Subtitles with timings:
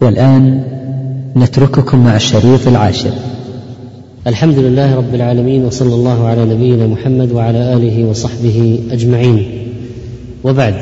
[0.00, 0.62] والآن
[1.36, 3.12] نترككم مع الشريط العاشر.
[4.26, 9.46] الحمد لله رب العالمين وصلى الله على نبينا محمد وعلى آله وصحبه أجمعين.
[10.44, 10.74] وبعد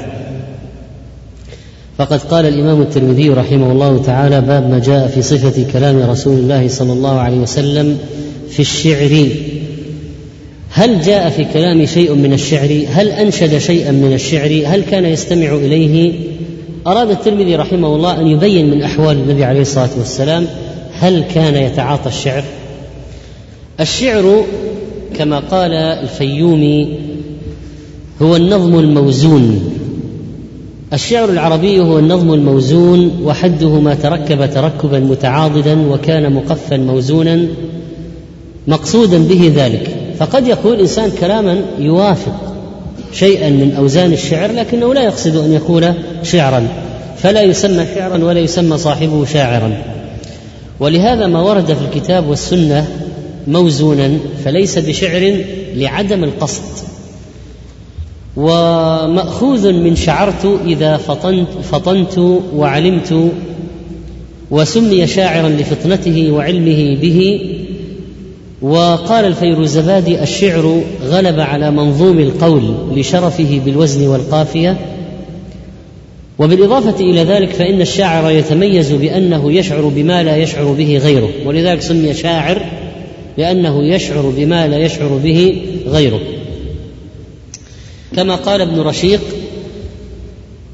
[1.98, 6.68] فقد قال الإمام الترمذي رحمه الله تعالى باب ما جاء في صفة كلام رسول الله
[6.68, 7.98] صلى الله عليه وسلم
[8.50, 9.28] في الشعر.
[10.70, 15.54] هل جاء في كلام شيء من الشعر؟ هل أنشد شيئا من الشعر؟ هل كان يستمع
[15.54, 16.12] إليه؟
[16.86, 20.46] أراد الترمذي رحمه الله أن يبين من أحوال النبي عليه الصلاة والسلام
[20.92, 22.44] هل كان يتعاطى الشعر؟
[23.80, 24.44] الشعر
[25.14, 26.98] كما قال الفيومي
[28.22, 29.74] هو النظم الموزون.
[30.92, 37.46] الشعر العربي هو النظم الموزون وحده ما تركب تركبا متعاضدا وكان مقفا موزونا
[38.66, 39.96] مقصودا به ذلك.
[40.18, 42.53] فقد يقول انسان كلاما يوافق.
[43.14, 46.68] شيئا من أوزان الشعر لكنه لا يقصد أن يكون شعرا
[47.18, 49.82] فلا يسمى شعرا ولا يسمى صاحبه شاعرا.
[50.80, 52.88] ولهذا ما ورد في الكتاب والسنة
[53.46, 55.36] موزونا فليس بشعر
[55.74, 56.62] لعدم القصد.
[58.36, 62.18] ومأخوذ من شعرت إذا فطنت فطنت
[62.56, 63.32] وعلمت
[64.50, 67.40] وسمي شاعرا لفطنته وعلمه به
[68.62, 74.76] وقال الفيروزبادي الشعر غلب على منظوم القول لشرفه بالوزن والقافية.
[76.38, 82.14] وبالإضافة إلى ذلك فإن الشاعر يتميز بأنه يشعر بما لا يشعر به غيره ولذلك سمي
[82.14, 82.62] شاعر
[83.38, 86.20] لأنه يشعر بما لا يشعر به غيره.
[88.16, 89.20] كما قال ابن رشيق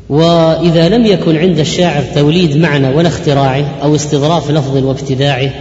[0.08, 5.52] وإذا لم يكن عند الشاعر توليد معنى ولا اختراعه أو استظراف لفظ وابتداعه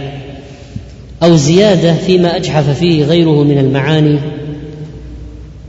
[1.22, 4.18] أو زيادة فيما أجحف فيه غيره من المعاني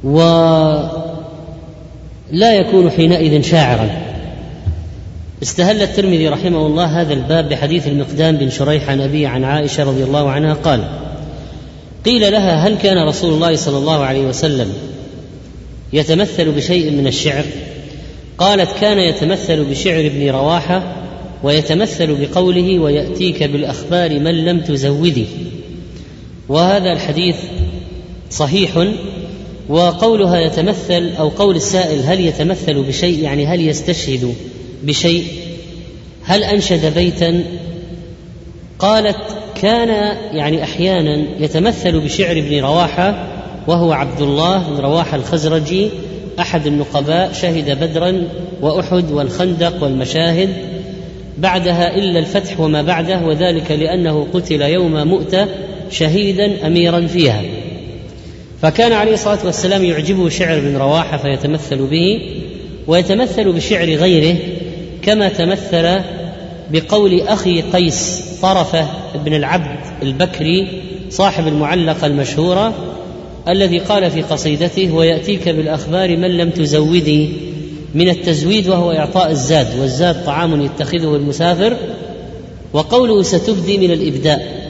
[0.04, 0.90] ولا
[2.54, 3.90] يكون حينئذ شاعرا.
[5.44, 10.04] استهل الترمذي رحمه الله هذا الباب بحديث المقدام بن شريح عن أبي عن عائشة رضي
[10.04, 10.84] الله عنها قال
[12.06, 14.74] قيل لها هل كان رسول الله صلى الله عليه وسلم
[15.94, 17.46] يتمثل بشيء من الشعر؟
[18.38, 20.84] قالت كان يتمثل بشعر ابن رواحة
[21.44, 25.26] ويتمثل بقوله ويأتيك بالأخبار من لم تزودي
[26.50, 27.36] وهذا الحديث
[28.30, 28.88] صحيح
[29.70, 34.36] وقولها يتمثل أو قول السائل هل يتمثل بشيء؟ يعني هل يستشهد
[34.84, 35.26] بشيء؟
[36.24, 37.44] هل أنشد بيتا؟
[38.80, 39.18] قالت
[39.62, 43.28] كان يعني أحيانا يتمثل بشعر ابن رواحة
[43.68, 45.90] وهو عبد الله بن رواحة الخزرجي
[46.40, 48.28] أحد النقباء شهد بدرا
[48.62, 50.50] وأحد والخندق والمشاهد.
[51.38, 55.48] بعدها إلا الفتح وما بعده وذلك لأنه قتل يوم مؤتة
[55.92, 57.42] شهيدا أميرا فيها.
[58.62, 62.22] فكان عليه الصلاة والسلام يعجبه شعر ابن رواحة فيتمثل به
[62.88, 64.38] ويتمثل بشعر غيره
[65.02, 66.00] كما تمثل
[66.72, 68.88] بقول أخي قيس طرفة
[69.26, 70.68] بن العبد البكري
[71.10, 72.74] صاحب المعلقة المشهورة
[73.48, 77.30] الذي قال في قصيدته ويأتيك بالأخبار من لم تزودي
[77.96, 81.78] من التزويد وهو إعطاء الزاد والزاد طعام يتخذه المسافر
[82.74, 84.62] وقوله ستبدي من الإبداء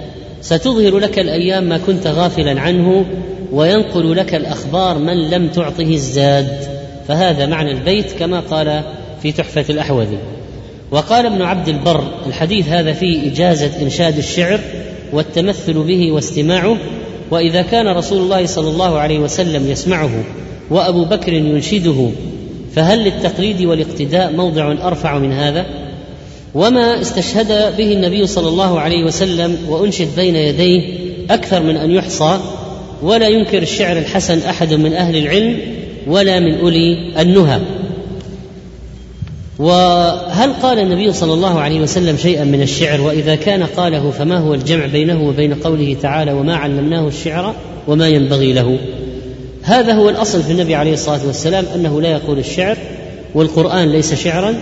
[0.42, 3.06] ستظهر لك الأيام ما كنت غافلا عنه
[3.52, 6.82] وينقل لك الأخبار من لم تعطه الزاد.
[7.08, 8.84] فهذا معنى البيت كما قال
[9.22, 10.18] في تحفة الاحوذي
[10.92, 14.60] وقال ابن عبد البر الحديث هذا فيه إجازة انشاد الشعر
[15.14, 16.78] والتمثل به واستماعه
[17.32, 20.24] وإذا كان رسول الله صلى الله عليه وسلم يسمعه
[20.70, 22.10] وأبو بكر ينشده
[22.76, 25.66] فهل للتقليد والاقتداء موضع أرفع من هذا؟
[26.56, 30.82] وما استشهد به النبي صلى الله عليه وسلم وأنشد بين يديه
[31.30, 32.40] أكثر من أن يحصى
[33.04, 35.58] ولا ينكر الشعر الحسن أحد من أهل العلم
[36.08, 37.60] ولا من أولي النهى.
[39.60, 44.54] وهل قال النبي صلى الله عليه وسلم شيئا من الشعر؟ وإذا كان قاله فما هو
[44.54, 47.56] الجمع بينه وبين قوله تعالى وما علمناه الشعر
[47.88, 48.78] وما ينبغي له؟
[49.64, 52.78] هذا هو الأصل في النبي عليه الصلاة والسلام أنه لا يقول الشعر
[53.36, 54.56] والقرآن ليس شعرا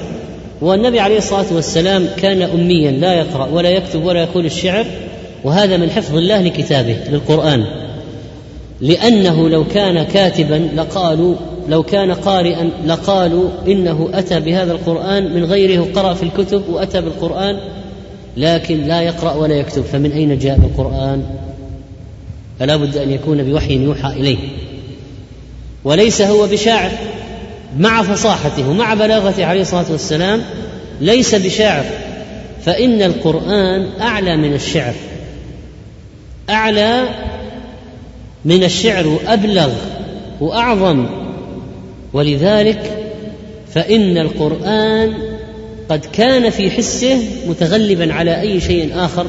[0.62, 4.86] والنبي عليه الصلاة والسلام كان اميا لا يقرأ ولا يكتب ولا يقول الشعر
[5.44, 7.66] وهذا من حفظ الله لكتابه للقرآن.
[8.82, 11.36] لأنه لو كان كاتبا لقالوا
[11.70, 17.58] لو كان قارئا لقالوا إنه أتى بهذا القرآن من غيره قرا في الكتب وأتى بالقرآن
[18.38, 21.24] لكن لا يقرأ ولا يكتب فمن أين جاء القران
[22.60, 24.38] فلا بد أن يكون بوحي يوحى إليه.
[25.84, 26.92] وليس هو بشاعر
[27.78, 30.42] مع فصاحته ومع بلاغته عليه الصلاة والسلام
[31.02, 31.86] ليس بشاعر.
[32.66, 34.94] فإن القرآن أعلى من الشعر.
[36.50, 37.04] أعلى
[38.46, 39.70] من الشعر وأبلغ
[40.42, 41.06] وأعظم.
[42.14, 43.00] ولذلك
[43.74, 45.14] فإن القرآن
[45.90, 49.28] قد كان في حسه متغلبا على أي شيء آخر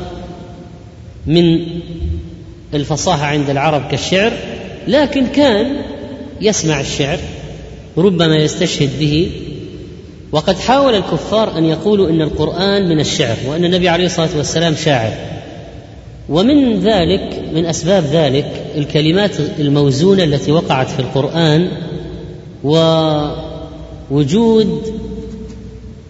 [1.26, 1.66] من
[2.74, 4.32] الفصاحة عند العرب كالشعر
[4.88, 5.76] لكن كان
[6.40, 7.18] يسمع الشعر
[7.98, 9.30] ربما يستشهد به
[10.32, 15.12] وقد حاول الكفار أن يقولوا إن القرآن من الشعر وأن النبي عليه الصلاة والسلام شاعر.
[16.28, 21.68] ومن ذلك من أسباب ذلك الكلمات الموزونة التي وقعت في القرآن
[24.10, 24.82] ووجود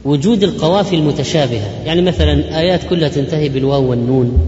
[0.05, 1.71] وجود القوافي المتشابهة.
[1.87, 4.38] يعني مثلا آيات كلها تنتهي بالواو والنون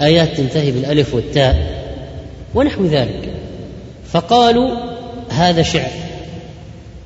[0.00, 1.56] آيات تنتهي بالألف والتاء
[2.54, 3.35] ونحو ذلك.
[4.12, 4.70] فقالوا
[5.28, 5.90] هذا شعر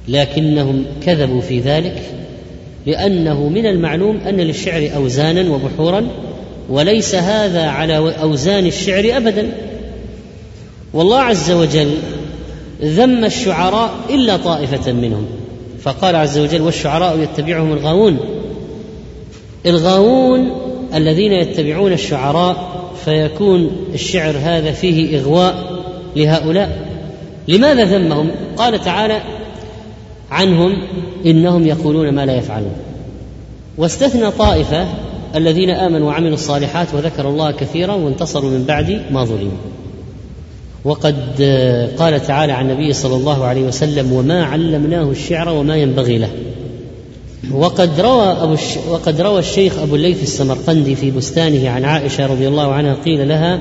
[0.08, 2.02] لكنهم كذبوا في ذلك
[2.86, 6.06] لأنه من المعلوم أن للشعر أوزانا وبحورا
[6.68, 9.52] وليس هذا على أوزان الشعر أبدا.
[10.92, 11.90] والله عز وجل
[12.82, 15.26] ذم الشعراء إلا طائفة منهم
[15.82, 18.18] فقال عز وجل والشعراء يتبعهم الغاوون
[19.66, 20.50] الغاوون
[20.94, 22.70] الذين يتبعون الشعراء
[23.04, 25.82] فيكون الشعر هذا فيه إغواء
[26.16, 26.89] لهؤلاء.
[27.48, 29.20] لماذا ذمهم؟ قال تعالى
[30.30, 30.76] عنهم
[31.26, 32.72] إنهم يقولون ما لا يفعلون.
[33.78, 34.86] واستثنى طائفة
[35.34, 39.58] الذين آمنوا وعملوا الصالحات وذكروا الله كثيرا وانتصروا من بعد ما ظلموا.
[40.84, 41.42] وقد
[41.98, 46.30] قال تعالى عن النبي صلى الله عليه وسلم وما علمناه الشعر وما ينبغي له.
[47.52, 48.76] وقد روى أبو الش...
[48.90, 53.60] وقد روى الشيخ أبو الليث السمرقندي في بستانه عن عائشة رضي الله عنها قيل لها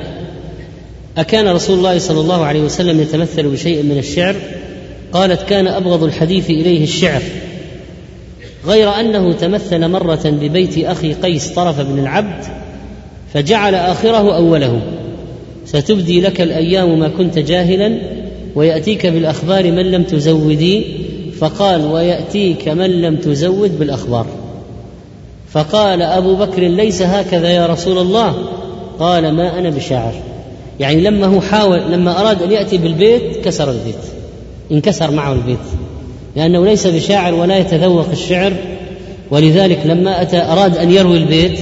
[1.19, 4.35] أكان رسول الله صلى الله عليه وسلم يتمثل بشيء من الشعر؟
[5.13, 7.21] قالت كان أبغض الحديث إليه الشعر.
[8.65, 12.43] غير أنه تمثل مرة ببيت أخي قيس طرف بن العبد
[13.33, 14.81] فجعل آخره أوله.
[15.65, 17.99] ستبدي لك الأيام ما كنت جاهلا
[18.55, 20.83] ويأتيك بالأخبار من لم تزودي
[21.39, 24.25] فقال ويأتيك من لم تزود بالأخبار.
[25.51, 28.35] فقال أبو بكر ليس هكذا يا رسول الله.
[28.99, 30.13] قال ما أنا بشاعر.
[30.79, 33.95] يعني لما هو حاول لما أراد أن يأتي بالبيت كسر البيت
[34.71, 35.57] انكسر معه البيت
[36.35, 38.53] لأنه ليس بشاعر ولا يتذوق الشعر.
[39.31, 41.59] ولذلك لما أتى أراد أن يروي البيت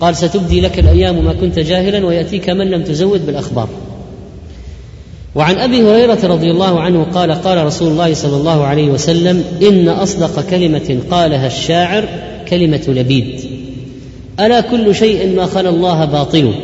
[0.00, 3.68] قال ستبدي لك الأيام ما كنت جاهلا ويأتيك من لم تزود بالأخبار.
[5.34, 9.88] وعن أبي هريرة رضي الله عنه قال قال رسول الله صلى الله عليه وسلم إن
[9.88, 12.04] أصدق كلمة قالها الشاعر
[12.48, 13.40] كلمة لبيد.
[14.40, 16.54] ألا كل شيء ما خلا الله باطل؟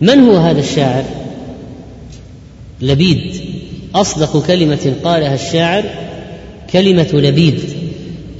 [0.00, 1.04] من هو هذا الشاعر؟
[2.80, 3.40] لبيد.
[3.94, 5.84] أصدق كلمة قالها الشاعر
[6.72, 7.60] كلمة لبيد.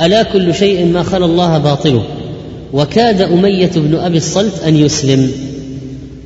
[0.00, 2.03] ألا كل شيء ما خلا الله باطل
[2.73, 5.32] وكاد أمية بن أبي الصلت أن يسلم.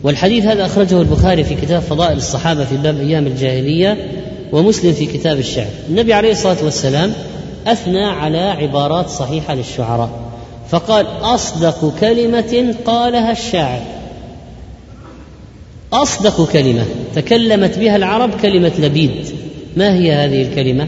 [0.03, 4.09] والحديث هذا أخرجه البخاري في كتاب فضائل الصحابة في باب أيام الجاهلية
[4.53, 5.71] ومسلم في كتاب الشعر.
[5.89, 7.13] النبي عليه الصلاة والسلام
[7.67, 10.11] أثنى على عبارات صحيحة للشعراء.
[10.71, 13.83] فقال أصدق كلمة قالها الشاعر.
[15.93, 16.85] أصدق كلمة
[17.15, 19.11] تكلمت بها العرب كلمة لبيد.
[19.77, 20.87] ما هي هذه الكلمة؟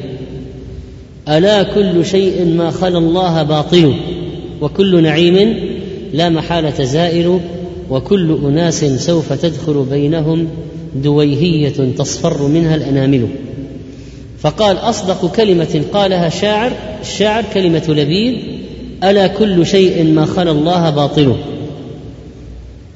[1.28, 3.94] ألا كل شيء ما خلا الله باطل
[4.60, 5.56] وكل نعيم
[6.12, 7.40] لا محالة زائل
[7.90, 10.48] وكل أناس سوف تدخل بينهم
[10.94, 13.28] دويهية تصفر منها الأنامل.
[14.38, 18.38] فقال أصدق كلمة قالها شاعر الشاعر كلمة لبيد
[19.04, 21.36] ألا كل شيء ما خلا الله باطله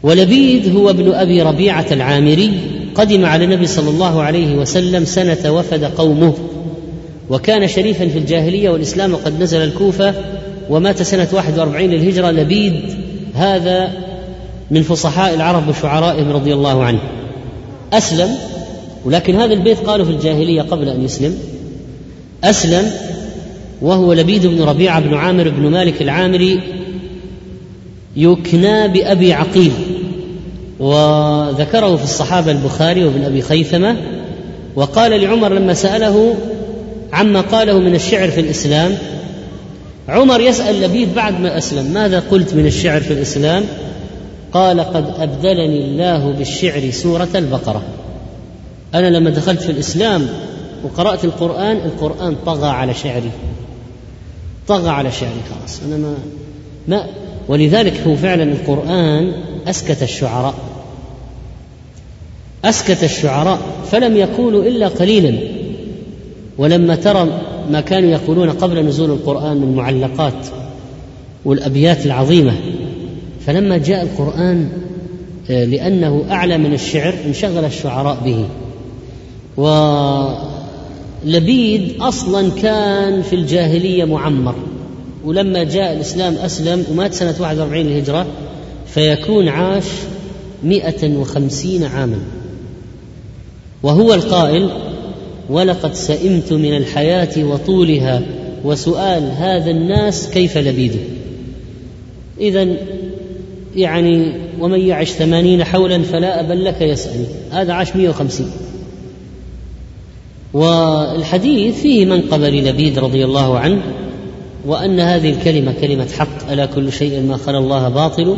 [0.06, 2.52] ولبيد هو ابن أبي ربيعة العامري
[2.94, 6.34] قدم على النبي صلى الله عليه وسلم سنة وفد قومه.
[7.30, 10.14] وكان شريفا في الجاهلية والإسلام وقد نزل الكوفة
[10.70, 12.30] ومات سنة 41 للهجرة.
[12.30, 12.80] لبيد
[13.34, 13.90] هذا
[14.70, 17.00] من فصحاء العرب وشعرائهم رضي الله عنه.
[17.92, 18.30] أسلم
[19.04, 21.38] ولكن هذا البيت قالوا في الجاهلية قبل أن يسلم.
[22.44, 22.90] أسلم
[23.82, 26.60] وهو لبيد بن ربيعة بن عامر بن مالك العامري
[28.16, 29.72] يكنى بأبي عقيل.
[30.80, 33.96] وذكره في الصحابة البخاري وابن أبي خيثمة
[34.76, 36.34] وقال لعمر لما سأله
[37.12, 38.98] عما قاله من الشعر في الإسلام
[40.08, 43.64] عمر يسأل لبيد بعد ما أسلم ماذا قلت من الشعر في الإسلام؟
[44.52, 47.82] قال قد أبدلني الله بالشعر سورة البقرة.
[48.94, 50.28] أنا لما دخلت في الإسلام
[50.84, 53.30] وقرأت القرآن القرآن طغى على شعري.
[54.68, 55.80] طغى على شعري خلاص.
[55.86, 56.14] أنا ما
[56.88, 57.06] ما
[57.48, 59.32] ولذلك هو فعلا القرآن
[59.66, 60.54] أسكت الشعراء.
[62.64, 63.58] أسكت الشعراء
[63.90, 65.38] فلم يقولوا إلا قليلا.
[66.58, 70.46] ولما ترى ما كانوا يقولون قبل نزول القرآن من معلقات
[71.44, 72.52] والأبيات العظيمة
[73.46, 74.68] فلما جاء القرآن
[75.50, 78.44] آه، لأنه أعلى من الشعر انشغل الشعراء به.
[81.24, 84.54] ولبيد أصلا كان في الجاهلية معمر.
[85.24, 88.26] ولما جاء الإسلام أسلم ومات سنة 41 للهجرة
[88.86, 89.84] فيكون عاش
[90.64, 92.18] مئة وخمسين عاما.
[93.82, 94.70] وهو القائل
[95.50, 98.22] ولقد سئمت من الحياة وطولها
[98.64, 101.00] وسؤال هذا الناس كيف لبيده؟
[102.40, 102.76] إذا
[103.76, 108.50] يعني ومن يعش ثمانين حولا فلا أبا لك يسأل هذا عاش مئة وخمسين.
[110.52, 113.82] والحديث فيه منقبة للبيد رضي الله عنه
[114.66, 118.36] وأن هذه الكلمة كلمة حق ألا كل شيء ما خلا الله باطل؟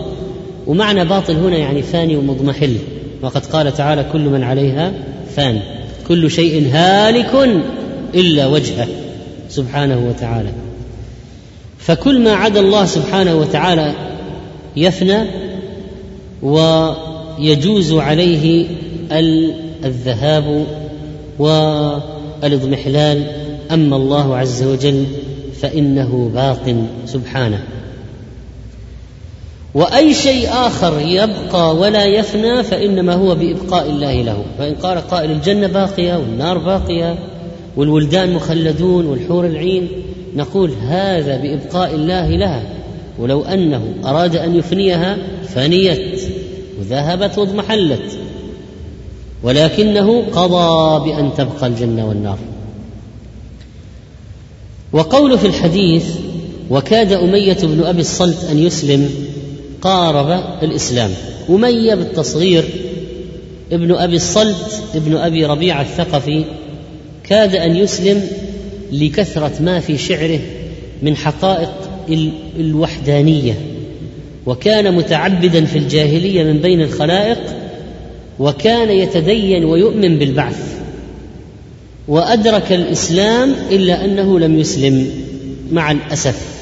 [0.69, 2.77] ومعنى باطل هنا يعني فاني ومضمحل.
[3.23, 4.93] وقد قال تعالى كل من عليها
[5.37, 5.61] فان.
[6.09, 7.63] كل شيء هالك
[8.15, 8.89] إلا وجهه
[9.49, 10.49] سبحانه وتعالى.
[11.79, 13.93] فكل ما عدا الله سبحانه وتعالى
[14.77, 15.25] يفنى
[16.43, 18.67] ويجوز عليه
[19.85, 20.67] الذهاب
[21.39, 23.27] والإضمحلال.
[23.71, 25.05] أما الله عز وجل
[25.61, 27.63] فإنه باق سبحانه.
[29.79, 34.45] وأي شيء آخر يبقى ولا يفنى فإنما هو بإبقاء الله له.
[34.59, 37.19] فإن قال قائل الجنة باقية والنار باقية
[37.77, 39.89] والولدان مخلدون والحور العين
[40.37, 42.63] نقول هذا بإبقاء الله لها.
[43.19, 45.17] ولو أنه أراد أن يفنيها
[45.55, 46.21] فنيت
[46.81, 48.19] وذهبت واضمحلت.
[49.43, 52.39] ولكنه قضى بأن تبقى الجنة والنار.
[54.93, 56.07] وقوله في الحديث
[56.71, 59.28] وكاد أمية بن أبي الصلت أن يسلم
[59.83, 61.11] قارب الإسلام.
[61.51, 62.65] أمية بالتصغير
[63.73, 66.45] ابن أبي الصلت ابن أبي ربيعة الثقفي
[67.25, 68.23] كاد أن يسلم
[68.93, 70.41] لكثرة ما في شعره
[71.03, 71.73] من حقائق
[72.59, 73.55] الوحدانية.
[74.47, 77.39] وكان متعبدا في الجاهلية من بين الخلائق
[78.39, 80.79] وكان يتدين ويؤمن بالبعث.
[82.09, 85.11] وأدرك الإسلام إلا أنه لم يسلم
[85.73, 86.58] مع الأسف.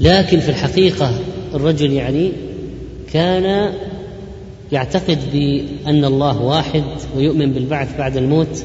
[0.00, 1.10] لكن في الحقيقة
[1.54, 2.32] الرجل يعني
[3.12, 3.72] كان
[4.72, 6.84] يعتقد بأن الله واحد
[7.16, 8.64] ويؤمن بالبعث بعد الموت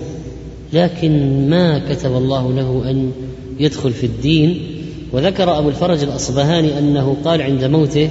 [0.74, 3.12] لكن ما كتب الله له أن
[3.60, 4.62] يدخل في الدين.
[5.12, 8.10] وذكر أبو الفرج الأصبهاني أنه قال عند موته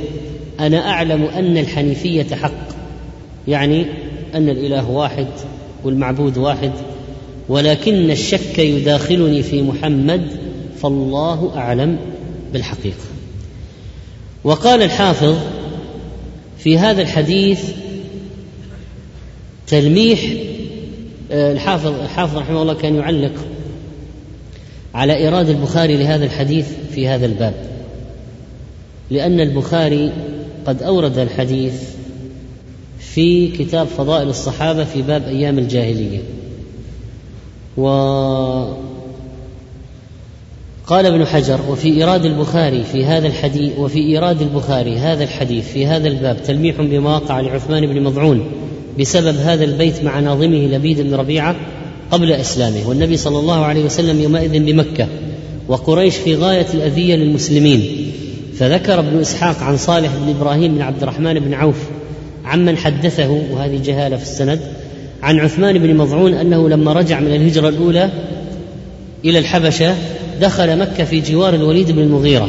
[0.60, 2.68] أنا أعلم أن الحنيفية حق
[3.48, 3.86] يعني
[4.34, 5.26] أن الإله واحد
[5.84, 6.72] والمعبود واحد
[7.48, 10.26] ولكن الشك يداخلني في محمد
[10.82, 11.96] فالله أعلم
[12.52, 13.09] بالحقيقة.
[14.44, 15.36] وقال الحافظ
[16.58, 17.64] في هذا الحديث
[19.66, 20.20] تلميح
[21.32, 23.32] آه، الحافظ الحافظ رحمه الله كان يعلق
[24.94, 27.54] على إيراد البخاري لهذا الحديث في هذا الباب.
[29.10, 30.12] لأن البخاري
[30.66, 31.82] قد أورد الحديث
[32.98, 36.20] في كتاب فضائل الصحابة في باب أيام الجاهلية.
[37.76, 37.88] و
[40.90, 45.86] قال ابن حجر وفي إيراد البخاري في هذا الحديث وفي إيراد البخاري هذا الحديث في
[45.86, 48.44] هذا الباب تلميح بما وقع لعثمان بن مضعون
[49.00, 51.56] بسبب هذا البيت مع ناظمه لبيد بن ربيعة
[52.10, 55.06] قبل إسلامه والنبي صلى الله عليه وسلم يومئذ بمكة
[55.68, 58.12] وقريش في غاية الأذية للمسلمين.
[58.54, 61.78] فذكر ابن إسحاق عن صالح بن إبراهيم بن عبد الرحمن بن عوف
[62.44, 64.60] عمن حدثه وهذه جهالة في السند
[65.22, 68.10] عن عثمان بن مضعون أنه لما رجع من الهجرة الأولى
[69.24, 69.94] إلى الحبشة
[70.40, 72.48] دخل مكة في جوار الوليد بن المغيرة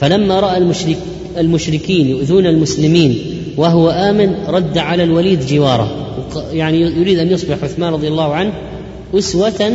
[0.00, 0.96] فلما رأى المشرك
[1.38, 3.18] المشركين يؤذون المسلمين
[3.56, 5.90] وهو آمن رد على الوليد جواره
[6.52, 8.52] يعني يريد أن يصبح عثمان رضي الله عنه
[9.14, 9.72] أسوة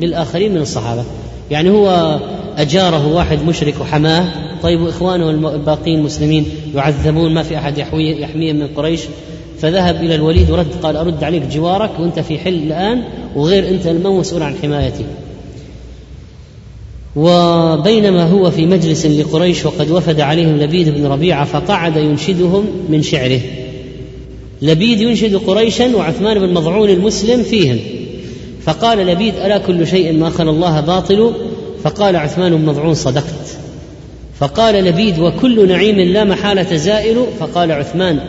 [0.00, 1.04] بالآخرين من الصحابة.
[1.50, 2.18] يعني هو
[2.56, 4.24] أجاره واحد مشرك وحماه
[4.62, 9.00] طيب وإخوانه الباقين المسلمين يعذبون ما في أحد يحميهم من قريش
[9.58, 13.02] فذهب إلى الوليد ورد قال أرد عليك جوارك وأنت في حل الآن
[13.36, 15.04] وغير أنت المسؤول عن حمايتي
[17.18, 23.40] وبينما هو في مجلس لقريش وقد وفد عليهم لبيد بن ربيعة فقعد ينشدهم من شعره.
[24.62, 27.78] لبيد ينشد قريشا وعثمان بن مضعون المسلم فيهم.
[28.62, 31.32] فقال لبيد ألا كل شيء ما خلا الله باطل؟
[31.84, 33.58] فقال عثمان بن مضعون صدقت.
[34.40, 38.20] فقال لبيد وكل نعيم لا محالة زائل؟ فقال عثمان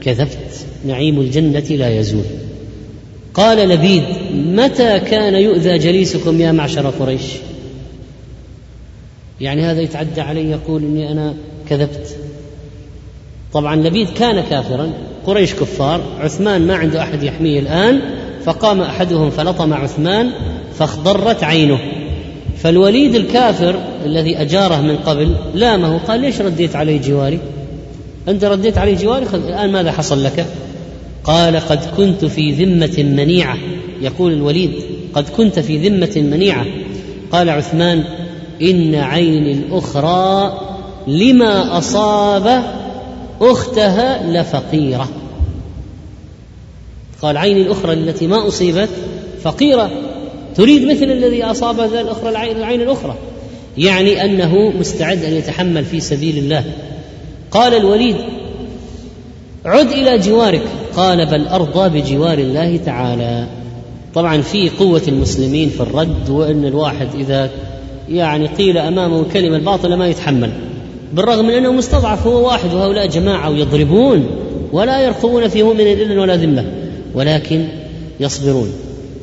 [0.00, 2.24] كذبت نعيم الجنة لا يزول.
[3.34, 4.02] قال لبيد
[4.34, 7.22] متى كان يؤذى جليسكم يا معشر قريش؟
[9.44, 11.34] يعني هذا يتعدى علي يقول إني أنا
[11.68, 12.16] كذبت.
[13.52, 14.92] طبعا لبيد كان كافرا
[15.26, 18.00] قريش كفار عثمان ما عنده أحد يحميه الآن
[18.44, 20.30] فقام أحدهم فلطم عثمان
[20.78, 21.78] فاخضرت عينه.
[22.56, 27.38] فالوليد الكافر الذي أجاره من قبل لامه قال ليش رديت علي جواري؟
[28.28, 30.46] أنت رديت علي جواري؟ الآن ماذا حصل لك؟
[31.24, 33.56] قال قد كنت في ذمة منيعة.
[34.02, 34.72] يقول الوليد
[35.14, 36.66] قد كنت في ذمة منيعة.
[37.32, 38.04] قال عثمان
[38.62, 40.58] إن عين الأخرى
[41.06, 42.62] لما أصاب
[43.40, 45.08] أختها لفقيرة.
[47.22, 48.88] قال عين الأخرى التي ما أصيبت
[49.42, 49.90] فقيرة.
[50.54, 53.14] تريد مثل الذي أصاب الأخرى العين, العين الأخرى.
[53.78, 56.64] يعني أنه مستعد أن يتحمل في سبيل الله.
[57.50, 58.16] قال الوليد
[59.64, 60.62] عد إلى جوارك.
[60.96, 63.46] قال بل أرضى بجوار الله تعالى.
[64.14, 67.50] طبعا في قوة المسلمين في الرد وأن الواحد إذا
[68.08, 70.50] يعني قيل أمامه الكلمة الباطلة ما يتحمل.
[71.12, 74.26] بالرغم من أنه مستضعف هو واحد وهؤلاء جماعة ويضربون
[74.72, 76.64] ولا يرقبون في مؤمن إلا ولا ذمة
[77.14, 77.64] ولكن
[78.20, 78.72] يصبرون.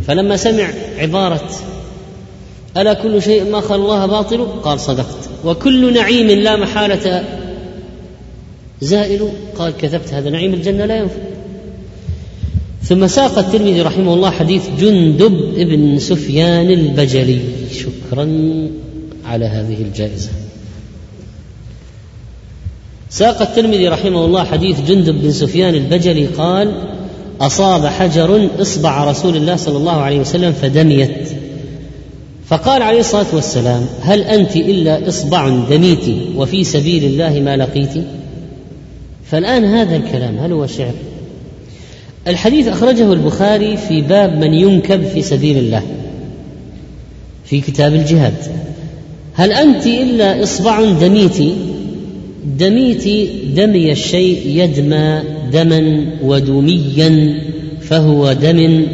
[0.07, 1.49] فلما سمع عبارة
[2.77, 5.29] ألا كل شيء ما خلى الله باطل؟ قال صدقت.
[5.45, 7.23] وكل نعيم لا محالة
[8.81, 11.21] زائل؟ قال كذبت هذا نعيم الجنة لا ينفع.
[12.83, 17.39] ثم ساق الترمذي رحمه الله حديث جندب بن سفيان البجلي.
[17.71, 18.27] شكرا
[19.25, 20.29] على هذه الجائزة.
[23.09, 26.71] ساق الترمذي رحمه الله حديث جندب بن سفيان البجلي قال
[27.41, 31.29] أصاب حجر إصبع رسول الله صلى الله عليه وسلم فدميت.
[32.47, 38.03] فقال عليه الصلاة والسلام هل أنت إلا إصبع دميت وفي سبيل الله ما لقيت؟
[39.25, 40.93] فالآن هذا الكلام هل هو شعر؟
[42.27, 45.81] الحديث أخرجه البخاري في باب من ينكب في سبيل الله.
[47.51, 48.33] في كتاب الجهاد.
[49.33, 51.37] هل أنت إلا إصبع دميت؟
[52.45, 53.03] دميت
[53.55, 55.21] دمي الشيء يدمى
[55.53, 57.41] دما ودميا
[57.81, 58.87] فهو دم.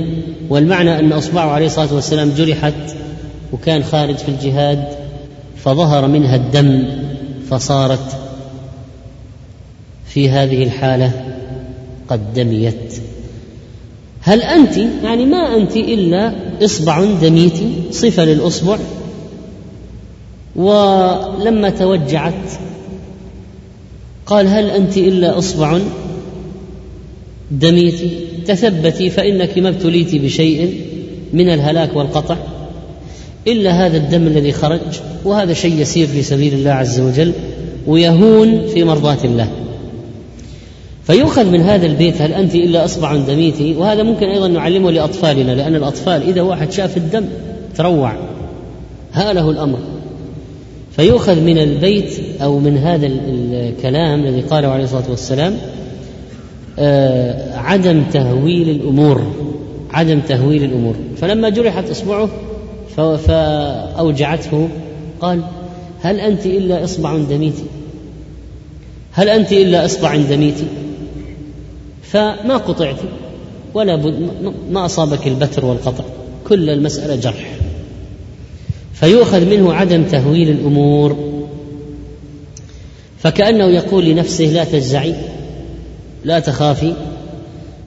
[0.49, 2.73] والمعنى أن أصبعه عليه الصلاة والسلام جرحت
[3.53, 4.83] وكان خارج في الجهاد
[5.57, 6.83] فظهر منها الدم
[7.49, 8.17] فصارت
[10.05, 11.11] في هذه الحالة
[12.09, 12.93] قد دميت.
[14.21, 17.53] هل أنت يعني ما أنت إلا إصبع دميت
[17.91, 18.77] صفة للأصبع.
[20.55, 22.51] ولما توجعت
[24.25, 25.79] قال هل أنت إلا إصبع
[27.51, 27.99] دميت
[28.47, 30.81] تثبتي فإنك ما ابتليت بشيء
[31.33, 32.37] من الهلاك والقطع
[33.47, 34.79] إلا هذا الدم الذي خرج
[35.25, 37.33] وهذا شيء يسير في سبيل الله عز وجل
[37.87, 39.49] ويهون في مرضاة الله.
[41.07, 45.75] فيؤخذ من هذا البيت هل أنت إلا أصبع دميتي؟ وهذا ممكن أيضا نعلمه لأطفالنا لأن
[45.75, 47.25] الأطفال إذا واحد شاف الدم
[47.75, 48.13] تروع.
[49.13, 49.79] هأله الأمر.
[50.91, 55.57] فيؤخذ من البيت أو من هذا الكلام الذي قاله عليه الصلاة والسلام
[56.79, 59.21] آه، عدم تهويل الأمور.
[59.91, 60.95] عدم تهويل الأمور.
[61.17, 62.29] فلما جرحت إصبعه
[63.17, 64.69] فأوجعته
[65.21, 65.41] قال
[66.01, 67.63] هل أنت إلا إصبع دميتي؟
[69.11, 70.67] هل أنت إلا إصبع دميتي؟
[72.17, 72.95] فما قطعت
[73.73, 74.29] ولا بد
[74.71, 76.03] ما أصابك البتر والقطع
[76.47, 77.55] كل المسألة جرح.
[78.93, 81.17] فيؤخذ منه عدم تهويل الأمور.
[83.19, 85.15] فكأنه يقول لنفسه لا تجزعي
[86.25, 86.93] لا تخافي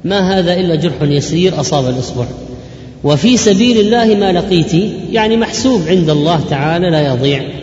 [0.05, 2.27] ما هذا إلا جرح يسير أصاب الإصبع.
[3.05, 4.75] وفي سبيل الله ما لقيت
[5.13, 7.60] يعني محسوب عند الله تعالى لا يضيع.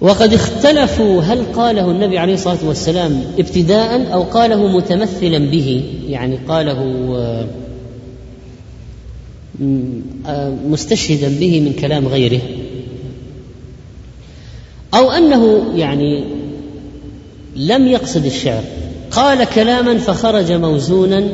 [0.00, 5.84] وقد اختلفوا هل قاله النبي عليه الصلاة والسلام ابتداء أو قاله متمثلا به.
[6.08, 7.12] يعني قاله
[10.26, 12.40] آه، مستشهدا به من كلام غيره.
[14.94, 16.24] أو أنه يعني
[17.56, 18.62] لم يقصد الشعر.
[19.10, 21.28] قال كلاما فخرج موزونا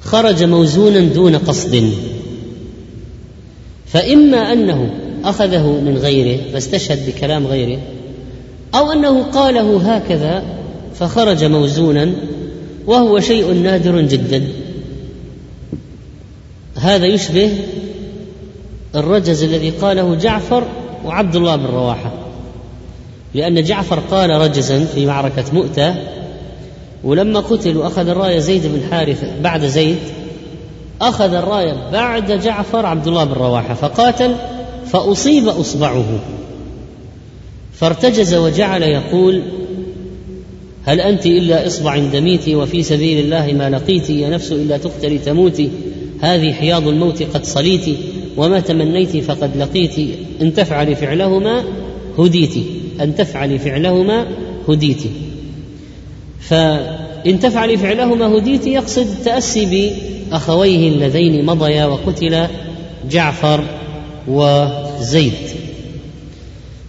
[0.00, 1.92] خرج موزونا دون قصد.
[3.86, 4.90] فإما أنه
[5.24, 7.78] أخذه من غيره فاستشهد بكلام غيره
[8.74, 10.42] أو أنه قاله هكذا
[10.94, 12.12] فخرج موزونا
[12.86, 14.48] وهو شيء نادر جدا.
[16.76, 17.52] هذا يشبه
[18.94, 20.64] الرجز الذي قاله جعفر
[21.04, 22.12] وعبد الله بن رواحة
[23.34, 25.94] لأن جعفر قال رجزا في معركة مؤتة
[27.04, 29.98] ولما قتل وأخذ الراية زيد بن حارثه بعد زيد
[31.00, 34.34] أخذ الراية بعد جعفر عبد الله بن رواحة فقاتل
[34.92, 36.20] فأصيب إصبعه.
[37.72, 39.42] فارتجز وجعل يقول
[40.84, 45.70] هل أنت إلا إصبع دميت وفي سبيل الله ما لقيت؟ يا نفس إلا تقتلي تموتي
[46.20, 47.96] هذه حياض الموت قد صليت
[48.36, 49.98] وما تمنيت فقد لقيت.
[50.42, 51.64] إن تفعلي فعلهما
[52.18, 52.54] هديت.
[53.00, 54.26] أن تفعلي فعلهما
[54.68, 55.02] هديت.
[56.40, 59.92] فإن تفعلي فعلهما هديت يقصد التأسي
[60.30, 62.46] بأخويه اللذين مضيا وقتل
[63.10, 63.64] جعفر.
[64.28, 65.32] وزيد.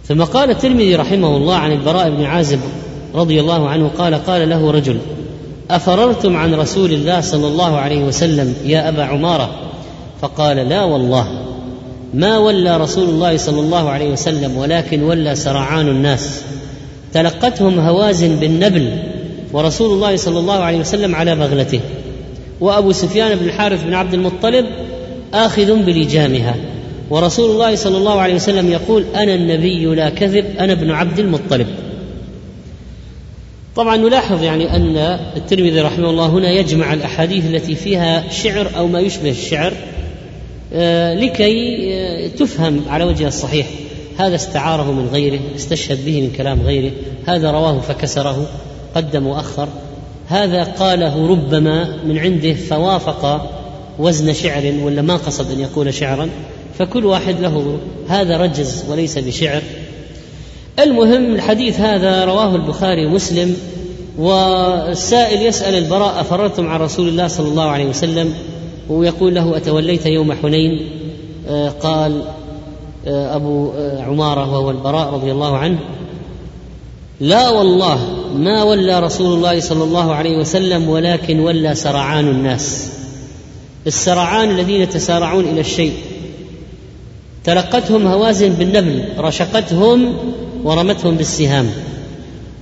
[0.08, 2.60] ثم قال الترمذي رحمه الله عن البراء بن عازب
[3.14, 4.98] رضي الله عنه قال قال له رجل
[5.70, 9.50] أفررتم عن رسول الله صلى الله عليه وسلم يا أبا عمارة؟
[10.20, 11.26] فقال لا والله.
[12.14, 16.42] ما ولى رسول الله صلى الله عليه وسلم ولكن ولى سرعان الناس.
[17.14, 18.98] تلقتهم هوازن بالنبل
[19.52, 21.80] ورسول الله صلى الله عليه وسلم على بغلته.
[22.60, 24.66] وأبو سفيان بن الحارث بن عبد المطلب
[25.34, 26.54] آخذ بلجامها.
[27.10, 31.66] ورسول الله صلى الله عليه وسلم يقول أنا النبي لا كذب أنا ابن عبد المطلب.
[33.76, 34.96] طبعا نلاحظ يعني أن
[35.36, 39.72] الترمذي رحمه الله هنا يجمع الأحاديث التي فيها شعر أو ما يشبه الشعر
[40.72, 43.66] آه، لكي آه، تفهم على وجه الصحيح.
[44.18, 46.92] هذا استعاره من غيره استشهد به من كلام غيره
[47.26, 48.46] هذا رواه فكسره
[48.94, 49.68] قدم وأخر.
[50.28, 53.50] هذا قاله ربما من عنده فوافق
[53.98, 56.28] وزن شعر ولا ما قصد أن يقول شعرا.
[56.78, 57.78] فكل واحد له
[58.08, 59.62] هذا رجز وليس بشعر.
[60.78, 63.56] المهم الحديث هذا رواه البخاري ومسلم
[64.18, 68.34] والسائل يسأل البراء أفررتم عن رسول الله صلى الله عليه وسلم؟
[68.88, 70.88] ويقول له أتوليت يوم حنين؟
[71.48, 72.22] آه، قال
[73.06, 75.78] آه، أبو آه، عمارة وهو البراء رضي الله عنه
[77.20, 77.98] لا والله
[78.36, 82.92] ما ولى رسول الله صلى الله عليه وسلم ولكن ولى سرعان الناس.
[83.86, 85.92] السرعان الذين يتسارعون إلى الشيء.
[87.44, 90.14] تلقتهم هوازن بالنبل رشقتهم
[90.64, 91.70] ورمتهم بالسهام.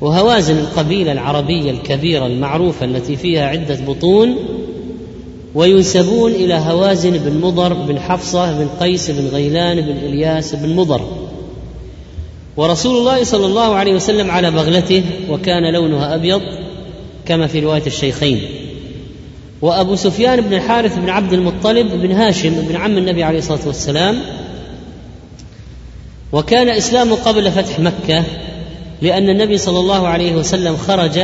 [0.01, 4.37] وهوازن القبيلة العربية الكبيرة المعروفة التي فيها عدة بطون
[5.55, 11.01] وينسبون إلى هوازن بن مضر بن حفصة بن قيس بن غيلان بن إلياس بن مضر.
[12.57, 16.43] ورسول الله صلى الله عليه وسلم على بغلته وكان لونها أبيض
[17.27, 18.41] كما في رواية الشيخين.
[19.63, 24.17] وأبو سفيان بن الحارث بن عبد المطلب بن هاشم بن عم النبي عليه الصلاة والسلام
[26.33, 28.25] وكان اسلامه قبل فتح مكة
[29.03, 31.21] لأن النبي صلى الله عليه وسلم خرج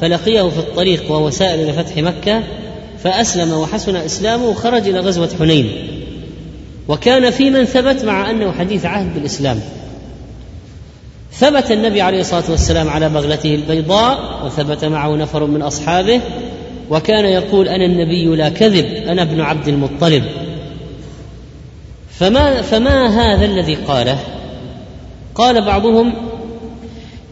[0.00, 2.42] فلقيه في الطريق وهو سائر إلى فتح مكة
[3.04, 5.72] فأسلم وحسن إسلامه وخرج إلى غزوة حنين.
[6.88, 9.60] وكان في من ثبت مع أنه حديث عهد بالإسلام.
[11.32, 16.20] ثبت النبي عليه الصلاة والسلام على بغلته البيضاء وثبت معه نفر من أصحابه
[16.90, 20.24] وكان يقول أنا النبي لا كذب أنا ابن عبد المطلب.
[22.18, 24.18] فما فما هذا الذي قاله؟
[25.34, 26.12] قال بعضهم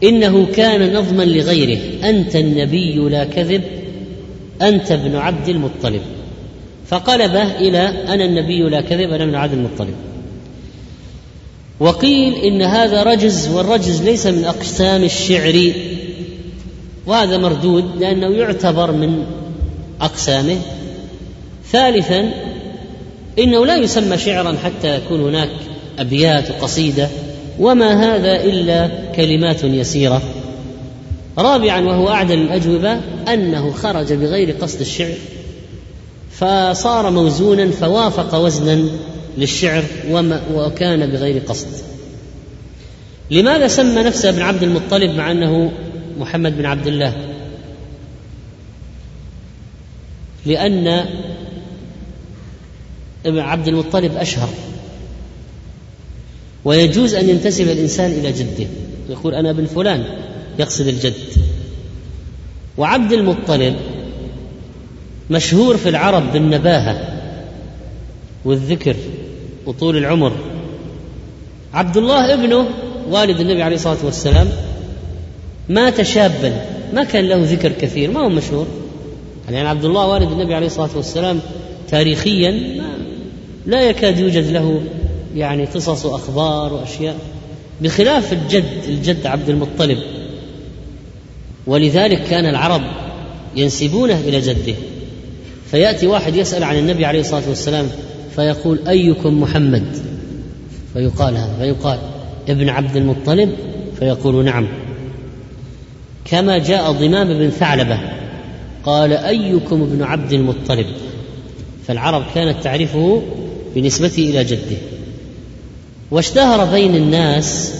[0.03, 3.63] إنه كان نظما لغيره أنت النبي لا كذب
[4.61, 6.01] أنت ابن عبد المطلب.
[6.87, 9.95] فقلبه إلى أنا النبي لا كذب أنا ابن عبد المطلب.
[11.79, 15.73] وقيل إن هذا رجز والرجز ليس من أقسام الشعر
[17.05, 19.25] وهذا مردود لأنه يعتبر من
[20.01, 20.57] أقسامه.
[21.71, 22.31] ثالثا
[23.39, 25.49] إنه لا يسمى شعرا حتى يكون هناك
[25.99, 27.09] أبيات وقصيده
[27.59, 30.21] وما هذا إلا كلمات يسيرة.
[31.37, 32.99] رابعا وهو اعدل الأجوبة
[33.33, 35.13] أنه خرج بغير قصد الشعر
[36.31, 38.89] فصار موزونا فوافق وزنا
[39.37, 41.67] للشعر وما وكان بغير قصد.
[43.31, 45.71] لماذا سمى نفسه ابن عبد المطلب مع أنه
[46.19, 47.13] محمد بن عبد الله؟
[50.45, 51.05] لأن
[53.25, 54.49] ابن عبد المطلب أشهر.
[56.65, 58.67] ويجوز أن ينتسب الإنسان إلى جده.
[59.09, 60.03] يقول أنا ابن فلان
[60.59, 61.13] يقصد الجد.
[62.77, 63.75] وعبد المطلب
[65.29, 67.21] مشهور في العرب بالنباهة
[68.45, 68.95] والذكر
[69.65, 70.31] وطول العمر.
[71.73, 72.67] عبد الله ابنه
[73.09, 74.49] والد النبي عليه الصلاة والسلام
[75.69, 78.67] مات شابا ما كان له ذكر كثير ما هو مشهور.
[79.49, 81.39] يعني عبد الله والد النبي عليه الصلاة والسلام
[81.89, 82.95] تاريخيا ما
[83.65, 84.81] لا يكاد يوجد له
[85.35, 87.17] يعني قصص وأخبار وأشياء
[87.81, 89.97] بخلاف الجد الجد عبد المطلب.
[91.67, 92.81] ولذلك كان العرب
[93.55, 94.75] ينسبونه إلى جده.
[95.71, 97.87] فيأتي واحد يسأل عن النبي عليه الصلاة والسلام
[98.35, 99.83] فيقول أيكم محمد؟
[100.93, 101.99] فيقال هذا فيقال
[102.49, 103.51] ابن عبد المطلب؟
[103.99, 104.67] فيقول نعم.
[106.25, 107.99] كما جاء ضمام بن ثعلبة
[108.85, 110.85] قال أيكم ابن عبد المطلب؟
[111.87, 113.21] فالعرب كانت تعرفه
[113.75, 114.77] بنسبته إلى جده.
[116.11, 117.73] واشتهر بين الناس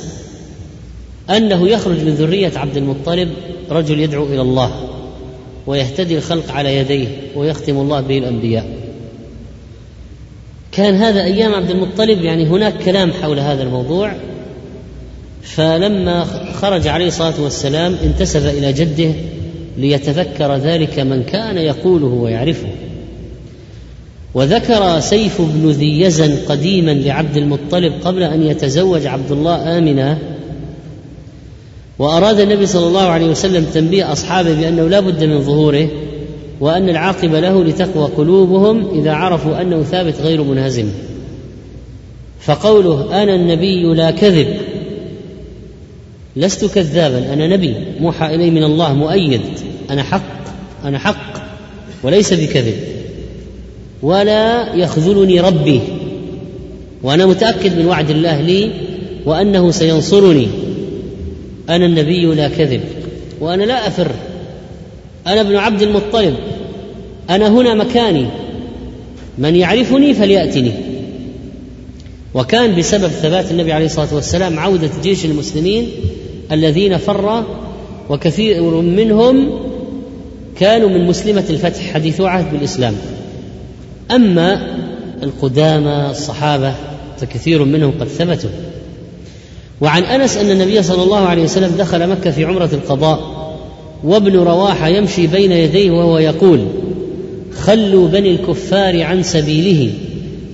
[1.29, 3.29] أنه يخرج من ذرية عبد المطلب
[3.71, 4.89] رجل يدعو إلى الله
[5.67, 8.65] ويهتدي الخلق على يديه ويختم الله به الأنبياء.
[10.71, 14.13] كان هذا أيام عبد المطلب يعني هناك كلام حول هذا الموضوع
[15.41, 19.11] فلما خرج عليه الصلاة والسلام انتسب إلى جده
[19.77, 22.67] ليتذكر ذلك من كان يقوله ويعرفه.
[24.35, 30.17] وذكر سيف بن ذي يزن قديما لعبد المطلب قبل أن يتزوج عبد الله آمنة.
[31.99, 35.87] وأراد النبي صلى الله عليه وسلم تنبيه أصحابه بأنه لا بد من ظهوره
[36.59, 40.89] وأن العاقبة له لتقوى قلوبهم إذا عرفوا أنه ثابت غير منهزم.
[42.39, 44.47] فقوله أنا النبي لا كذب
[46.35, 49.41] لست كذابا أنا نبي موحى إلي من الله مؤيد
[49.89, 50.35] أنا حق
[50.85, 51.33] أنا حق
[52.03, 52.94] وليس بكذب.
[54.05, 55.79] ولا يخذلني ربي.
[57.03, 58.71] وأنا متأكد من وعد الله لي
[59.25, 60.47] وأنه سينصرني.
[61.69, 62.81] أنا النبي لا كذب.
[63.41, 64.11] وأنا لا أفر.
[65.27, 66.35] أنا ابن عبد المطلب.
[67.29, 68.25] أنا هنا مكاني.
[69.37, 70.71] من يعرفني فليأتني.
[72.33, 75.87] وكان بسبب ثبات النبي عليه الصلاة والسلام عودة جيش المسلمين
[76.51, 77.43] الذين فر
[78.09, 79.59] وكثير منهم
[80.59, 82.95] كانوا من مسلمة الفتح حديث عهد بالإسلام.
[84.11, 84.77] أما
[85.23, 86.73] القدامى الصحابة
[87.17, 88.49] فكثير منهم قد ثبتوا.
[89.81, 93.45] وعن أنس أن النبي صلى الله عليه وسلم دخل مكة في عمرة القضاء
[94.03, 96.67] وابن رواحه يمشي بين يديه وهو يقول
[97.59, 99.91] خلوا بني الكفار عن سبيله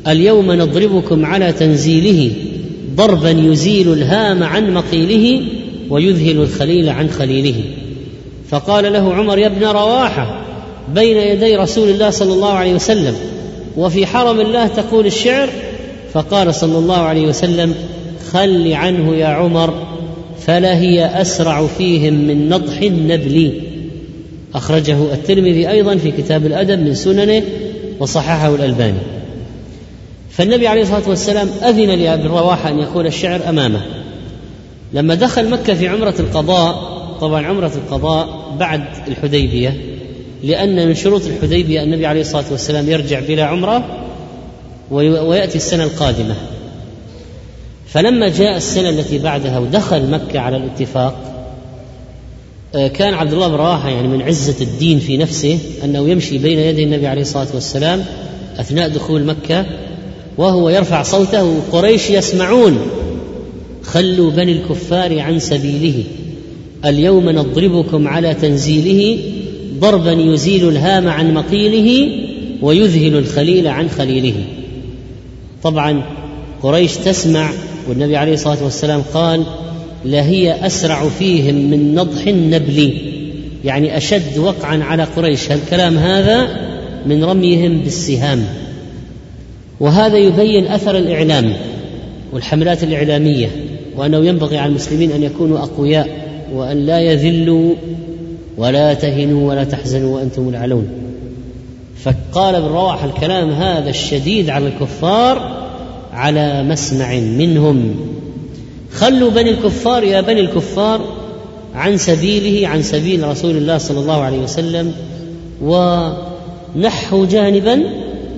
[0.08, 2.32] اليوم نضربكم على تنزيله
[2.96, 5.46] ضربا يزيل الهام عن مقيله
[5.90, 7.64] ويذهل الخليل عن خليله.
[8.50, 10.46] فقال له عمر يا ابن رواحة
[10.96, 13.16] بين يدي رسول الله صلى الله عليه وسلم
[13.78, 15.50] وفي حرم الله تقول الشعر
[16.14, 17.76] فقال صلى الله عليه وسلم
[18.32, 19.88] خل عنه يا عمر
[20.40, 23.62] فلا هي أسرع فيهم من نضح النبل.
[24.56, 27.44] أخرجه الترمذي أيضا في كتاب الأدب من سننه
[28.00, 29.00] وصححه الألباني.
[30.30, 33.82] فالنبي عليه الصلاة والسلام أذن لأبي الرواحه أن يقول الشعر أمامه.
[34.94, 39.78] لما دخل مكة في عمرة القضاء طبعا عمرة القضاء بعد الحديبية
[40.44, 43.84] لأن من شروط الحديبية النبي عليه الصلاة والسلام يرجع بلا عمرة
[44.92, 46.36] ويأتي السنة القادمة.
[47.88, 51.32] فلما جاء السنة التي بعدها ودخل مكة على الاتفاق
[52.76, 56.60] آه، كان عبد الله بن رواحة يعني من عزة الدين في نفسه أنه يمشي بين
[56.60, 58.06] يدي النبي عليه الصلاة والسلام
[58.60, 59.66] أثناء دخول مكة
[60.38, 62.78] وهو يرفع صوته وقريش يسمعون
[63.84, 66.04] خلوا بني الكفار عن سبيله
[66.86, 69.20] اليوم نضربكم على تنزيله
[69.82, 72.12] ضربا يزيل الهام عن مقيله
[72.62, 74.34] ويذهل الخليل عن خليله.
[75.64, 76.04] طبعا
[76.64, 77.50] قريش تسمع
[77.90, 79.44] والنبي عليه الصلاة والسلام قال
[80.06, 82.94] لهي أسرع فيهم من نضح النبل.
[83.66, 85.52] يعني أشد وقعا على قريش.
[85.52, 86.48] الكلام هذا
[87.06, 88.46] من رميهم بالسهام.
[89.80, 91.54] وهذا يبين أثر الإعلام
[92.34, 93.48] والحملات الإعلامية
[93.98, 96.08] وأنه ينبغي على المسلمين أن يكونوا أقوياء
[96.54, 97.76] وأن لا يذلوا
[98.58, 100.88] ولا تهنوا ولا تحزنوا وأنتم العلون.
[102.04, 105.62] فقال ابن رواح الكلام هذا الشديد على الكفار
[106.14, 107.96] على مسمع منهم.
[108.94, 111.02] خلوا بني الكفار يا بني الكفار
[111.76, 114.94] عن سبيله عن سبيل رسول الله صلى الله عليه وسلم
[115.62, 117.84] ونحوا جانبا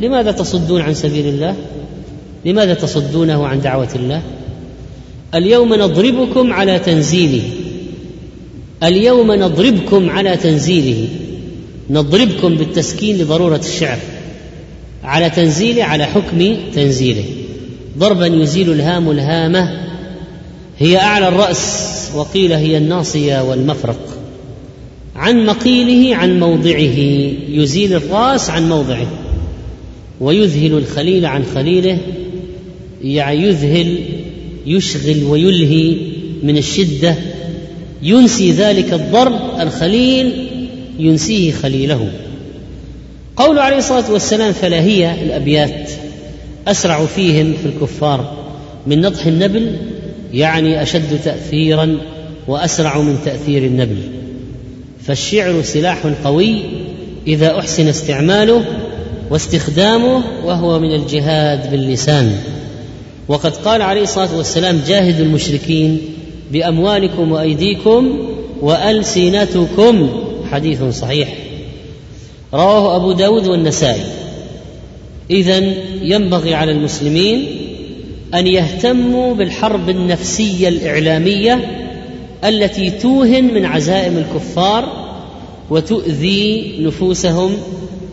[0.02, 1.56] لماذا تصدون عن سبيل الله؟
[2.46, 4.22] لماذا تصدونه عن دعوة الله؟
[5.36, 7.44] اليوم نضربكم على تنزيله.
[8.84, 11.08] اليوم نضربكم على تنزيله.
[11.90, 13.98] نضربكم بالتسكين لضرورة الشعر.
[15.04, 17.24] على تنزيله على حكم تنزيله.
[17.98, 19.88] ضربا يزيل الهام الهامة.
[20.80, 24.18] هي أعلى الرأس وقيل هي الناصية والمفرق.
[25.16, 26.98] عن مقيله عن موضعه.
[27.50, 29.08] يزيل الرأس عن موضعه.
[30.22, 31.98] ويذهل الخليل عن خليله.
[33.04, 34.00] يعني يذهل
[34.66, 35.96] يشغل ويلهي
[36.44, 37.16] من الشدة.
[38.04, 40.48] ينسي ذلك الضرب الخليل
[41.00, 42.12] ينسيه خليله.
[43.36, 45.92] قول عليه الصلاة والسلام فلا هي الأبيات
[46.68, 48.34] أسرع فيهم في الكفار
[48.88, 49.76] من نضح النبل
[50.34, 51.98] يعني أشد تاثيرا
[52.48, 53.98] وأسرع من تأثير النبل.
[55.08, 56.60] فالشعر سلاح قوي
[57.28, 58.66] إذا أحسن استعماله
[59.30, 62.38] واستخدامه وهو من الجهاد باللسان.
[63.28, 66.13] وقد قال عليه الصلاة والسلام جاهدوا المشركين
[66.52, 68.18] بأموالكم وأيديكم
[68.62, 70.10] وألسنتكم.
[70.52, 71.38] حديث صحيح.
[72.54, 74.04] رواه أبو داود والنسائي.
[75.32, 77.46] اذا ينبغي على المسلمين
[78.34, 81.84] أن يهتموا بالحرب النفسية الإعلامية
[82.44, 85.14] التي توهن من عزائم الكفار
[85.70, 87.58] وتؤذي نفوسهم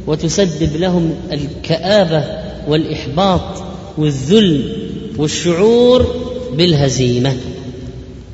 [0.07, 2.25] وتسبب لهم الكآبة
[2.69, 3.62] والإحباط
[3.99, 4.73] والذل
[5.19, 6.07] والشعور
[6.53, 7.37] بالهزيمة.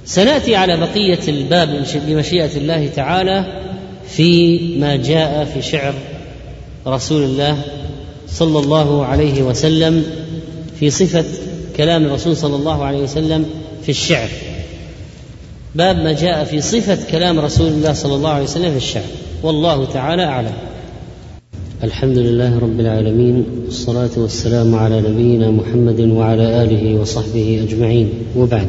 [0.06, 3.62] سنأتي على بقية الباب بمشيئة الله تعالى
[4.08, 5.94] في ما جاء في شعر
[6.86, 7.58] رسول الله
[8.28, 10.04] صلى الله عليه وسلم
[10.80, 11.24] في صفة
[11.76, 13.46] كلام الرسول صلى الله عليه وسلم
[13.82, 14.28] في الشعر.
[15.74, 19.04] باب ما جاء في صفة كلام رسول الله صلى الله عليه وسلم في الشعر.
[19.42, 20.54] والله تعالى أعلم.
[21.84, 28.10] الحمد لله رب العالمين والصلاة والسلام على نبينا محمد وعلى آله وصحبه أجمعين.
[28.36, 28.68] وبعد.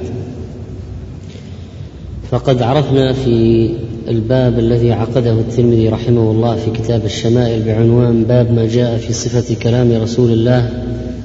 [2.32, 3.70] فقد عرفنا في
[4.08, 9.56] الباب الذي عقده الترمذي رحمه الله في كتاب الشمائل بعنوان باب ما جاء في صفة
[9.56, 10.70] كلام رسول الله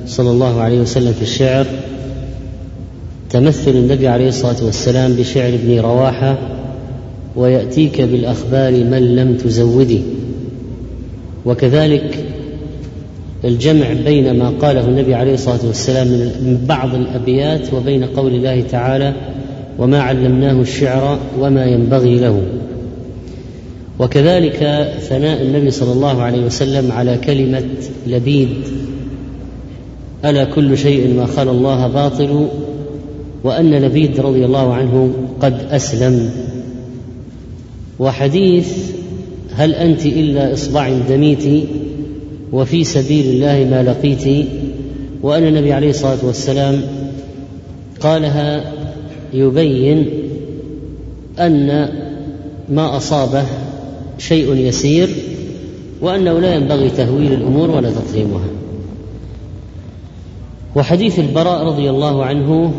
[0.06, 1.66] صلى الله عليه وسلم في الشعر.
[3.30, 6.38] تمثل النبي عليه الصلاة والسلام بشعر ابن رواحة
[7.36, 10.00] ويأتيك بالأخبار من لم تزوده.
[11.46, 12.24] وكذلك
[13.44, 19.14] الجمع بين ما قاله النبي عليه الصلاة والسلام من بعض الأبيات وبين قول الله تعالى
[19.78, 22.42] وما علمناه الشعر وما ينبغي له.
[23.98, 24.56] وكذلك
[25.08, 27.64] ثناء النبي صلى الله عليه وسلم على كلمة
[28.06, 28.48] لبيد.
[30.24, 32.48] ألا كل شيء ما خلا الله باطل
[33.44, 36.30] وأن لبيد رضي الله عنه قد أسلم.
[37.98, 38.68] وحديث
[39.54, 41.64] هل أنت إلا إصبع دميت
[42.52, 44.46] وفي سبيل الله ما لقيت.
[45.22, 46.82] وأن النبي عليه الصلاة والسلام
[48.00, 48.72] قالها
[49.34, 50.06] يبين
[51.38, 51.88] أن
[52.68, 53.44] ما أصابه
[54.18, 55.08] شيء يسير
[56.00, 58.46] وأنه لا ينبغي تهويل الأمور ولا تضخيمها
[60.76, 62.72] وحديث البراء رضي الله عنه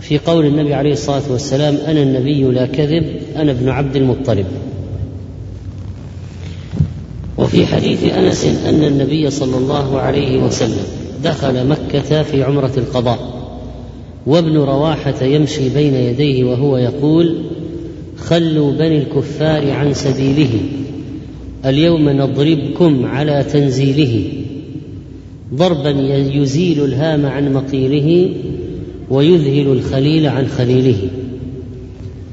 [0.00, 3.04] في قول النبي عليه الصلاة والسلام أنا النبي لا كذب
[3.36, 4.46] أنا ابن عبد المطلب.
[7.38, 10.84] وفي حديث أنس أن النبي صلى الله عليه وسلم
[11.24, 13.45] دخل مكة في عمرة القضاء.
[14.26, 17.36] وابن رواحة يمشي بين يديه وهو يقول
[18.18, 20.60] خلوا بني الكفار عن سبيله
[21.66, 24.24] اليوم نضربكم على تنزيله.
[25.54, 25.90] ضربا
[26.34, 28.30] يزيل الهام عن مقيله
[29.10, 30.96] ويذهل الخليل عن خليله.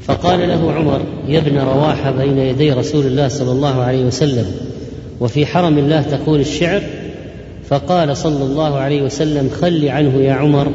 [0.01, 4.45] فقال له عمر يا ابن رواحة بين يدي رسول الله صلى الله عليه وسلم
[5.19, 6.83] وفي حرم الله تقول الشعر؟
[7.69, 10.71] فقال صلى الله عليه وسلم خل عنه يا عمر.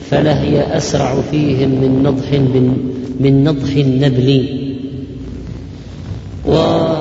[0.00, 2.32] فلهي أسرع فيهم من نضح
[3.20, 4.58] من نضح النبل.
[6.46, 7.00] وقوله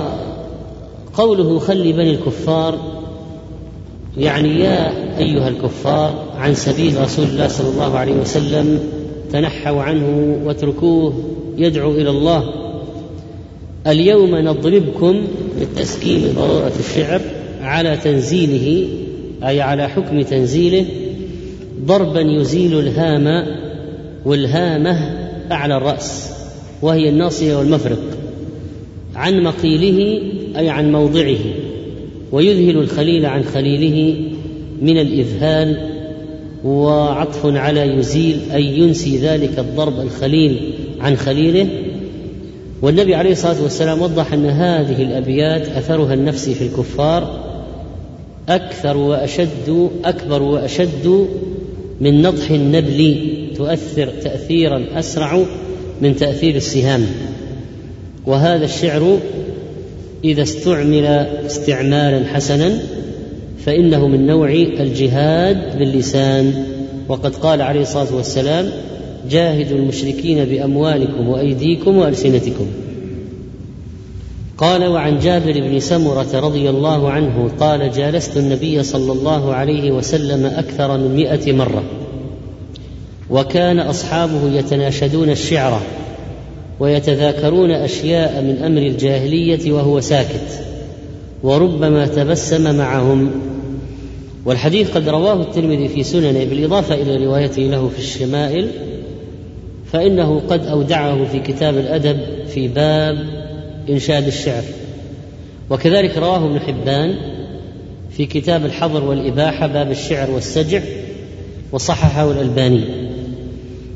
[1.59, 2.77] خل بني الكفار
[4.17, 8.79] يعني يا أيها الكفار عن سبيل رسول الله صلى الله عليه وسلم
[9.31, 11.13] تنحوا عنه واتركوه
[11.57, 12.43] يدعو إلى الله.
[13.87, 15.21] اليوم نضربكم
[15.59, 17.21] بالتسكين ضرورة الشعر
[17.61, 18.87] على تنزيله
[19.43, 20.85] أي على حكم تنزيله
[21.87, 23.45] ضربا يزيل الهام
[24.25, 25.17] والهامة
[25.51, 26.29] أعلى الرأس
[26.81, 27.99] وهي الناصية والمفرق
[29.15, 30.21] عن مقيله
[30.57, 31.37] أي عن موضعه
[32.31, 34.15] ويذهل الخليل عن خليله
[34.81, 35.89] من الإذهال
[36.63, 41.67] وعطف على يزيل أي ينسي ذلك الضرب الخليل عن خليله.
[42.81, 47.47] والنبي عليه الصلاة والسلام وضح أن هذه الأبيات أثرها النفسي في الكفار
[48.49, 51.27] أكثر وأشد أكبر وأشد
[52.01, 53.15] من نضح النبل
[53.57, 55.43] تؤثر تاثيرا أسرع
[56.01, 57.05] من تأثير السهام.
[58.25, 59.19] وهذا الشعر
[60.23, 61.05] إذا استعمل
[61.45, 62.79] استعمالا حسنا
[63.65, 66.65] فإنه من نوع الجهاد باللسان.
[67.07, 68.69] وقد قال عليه الصلاة والسلام
[69.29, 72.67] جاهدوا المشركين بأموالكم وأيديكم وألسنتكم.
[74.57, 80.45] قال وعن جابر بن سمرة رضي الله عنه قال جالست النبي صلى الله عليه وسلم
[80.45, 81.83] أكثر من مائه مرة
[83.29, 85.81] وكان أصحابه يتناشدون الشعر
[86.79, 90.63] ويتذاكرون أشياء من أمر الجاهلية وهو ساكت
[91.43, 93.31] وربما تبسم معهم.
[94.45, 98.67] والحديث قد رواه الترمذي في سننه بالإضافة إلى روايته له في الشمائل
[99.91, 102.17] فإنه قد أودعه في كتاب الأدب
[102.47, 103.36] في باب
[103.89, 104.63] إنشاد الشعر.
[105.69, 107.15] وكذلك رواه ابن حبان
[108.11, 110.81] في كتاب الحظر والإباحة باب الشعر والسجع
[111.71, 112.83] وصححه الألباني.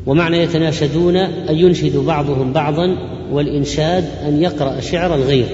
[0.06, 2.98] ومعنى يتناشدون أن ينشد بعضهم بعضا
[3.32, 5.46] والإنشاد أن يقرأ شعر الغير.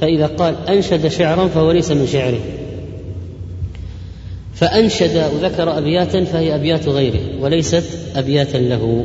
[0.00, 2.40] فإذا قال أنشد شعرا فهو ليس من شعره.
[4.54, 7.84] فأنشد وذكر أبياتا فهي أبيات غيره وليست
[8.16, 9.04] أبياتا له.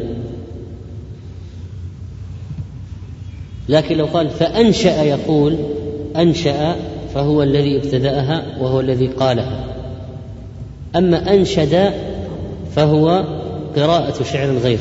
[3.69, 5.57] لكن لو قال فأنشأ يقول
[6.15, 6.75] أنشأ
[7.13, 9.65] فهو الذي ابتدأها وهو الذي قالها.
[10.95, 11.91] أما أنشد
[12.75, 13.23] فهو
[13.75, 14.79] قراءة شعر الغير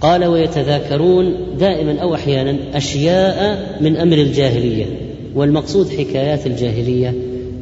[0.00, 4.86] قال ويتذاكرون دائما أو أحيانا أشياء من أمر الجاهلية
[5.34, 7.14] والمقصود حكايات الجاهلية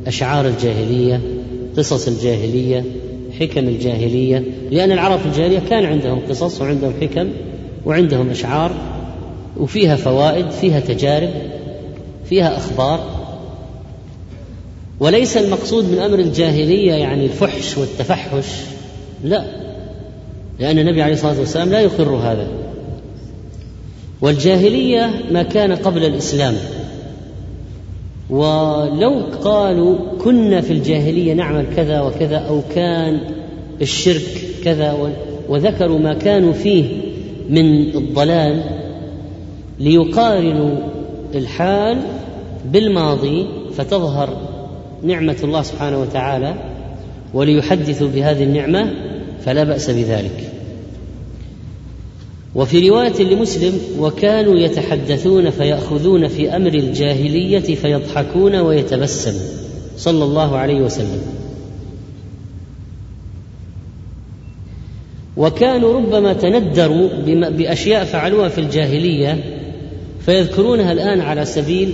[0.06, 1.20] أشعار الجاهلية
[1.76, 2.84] قصص الجاهلية
[3.40, 7.28] حكم الجاهلية لأن العرب في الجاهلية كان عندهم قصص وعندهم حكم
[7.86, 8.72] وعندهم أشعار.
[9.56, 11.30] وفيها فوائد فيها تجارب
[12.24, 13.20] فيها أخبار.
[15.00, 18.46] وليس المقصود من أمر الجاهلية يعني الفحش والتفحش
[19.24, 19.44] لا.
[20.58, 22.48] لأن النبي عليه الصلاة والسلام لا يقر هذا.
[24.20, 26.54] والجاهلية ما كان قبل الإسلام.
[28.30, 33.20] ولو قالوا كنا في الجاهلية نعمل كذا وكذا أو كان
[33.82, 35.12] الشرك كذا
[35.48, 36.84] وذكروا ما كانوا فيه
[37.48, 38.79] من الضلال
[39.80, 40.76] ليقارنوا
[41.34, 41.98] الحال
[42.64, 44.36] بالماضي فتظهر
[45.02, 46.54] نعمة الله سبحانه وتعالى
[47.34, 48.94] وليحدثوا بهذه النعمة
[49.44, 50.52] فلا بأس بذلك.
[52.54, 59.34] وفي رواية لمسلم وكانوا يتحدثون فيأخذون في أمر الجاهلية فيضحكون ويتبسم
[59.96, 61.22] صلى الله عليه وسلم.
[65.36, 67.08] وكانوا ربما تندروا
[67.50, 69.59] بأشياء فعلوها في الجاهلية
[70.30, 71.92] فيذكرونها الآن على سبيل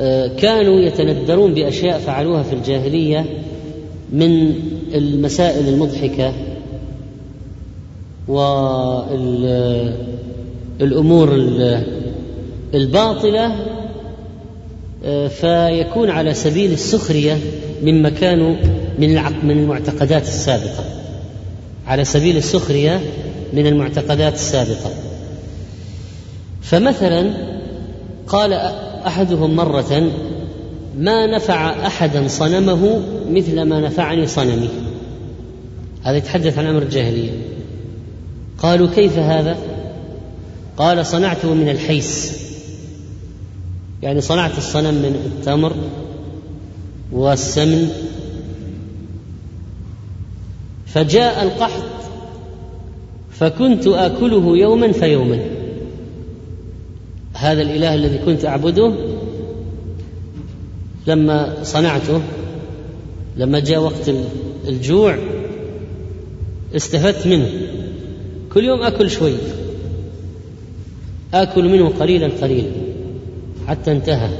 [0.00, 3.24] آه، كانوا يتندرون بأشياء فعلوها في الجاهلية
[4.12, 4.54] من
[4.94, 6.32] المسائل المضحكة
[10.78, 11.34] والامور
[12.74, 13.54] الباطلة
[15.04, 17.38] آه، فيكون على سبيل السخرية
[17.82, 18.56] مما كانوا
[18.98, 20.84] من من المعتقدات السابقة.
[21.86, 23.00] على سبيل السخرية
[23.52, 25.05] من المعتقدات السابقة.
[26.66, 27.30] فمثلا
[28.28, 28.52] قال
[29.06, 30.10] أحدهم مرة
[30.98, 33.00] ما نفع أحدا صنمه
[33.30, 34.68] مثل ما نفعني صنمي.
[36.02, 37.30] هذا يتحدث عن أمر الجاهلية.
[38.58, 39.56] قالوا كيف هذا؟
[40.76, 42.40] قال صنعته من الحيس.
[44.02, 45.72] يعني صنعت الصنم من التمر
[47.12, 47.90] والسمن.
[50.86, 51.82] فجاء القحط
[53.30, 55.55] فكنت آكله يوما فيوما.
[57.38, 58.92] هذا الإله الذي كنت أعبده
[61.06, 62.20] لما صنعته
[63.36, 64.10] لما جاء وقت
[64.68, 65.18] الجوع
[66.76, 67.50] استفدت منه.
[68.52, 69.34] كل يوم آكل شوي
[71.34, 72.70] آكل منه قليلا قليلا
[73.66, 74.30] حتى انتهى.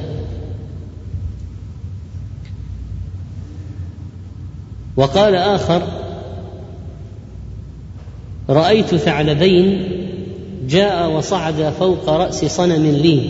[4.96, 5.82] وقال آخر
[8.48, 9.88] رأيت ثعلبين
[10.68, 13.20] جاء وصعد فوق رأس صنم لي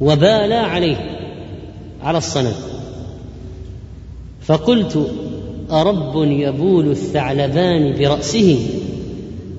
[0.00, 0.96] وبالا عليه
[2.02, 2.54] على الصنم.
[4.42, 5.10] فقلت
[5.70, 8.58] أرب يبول الثعلبان برأسه؟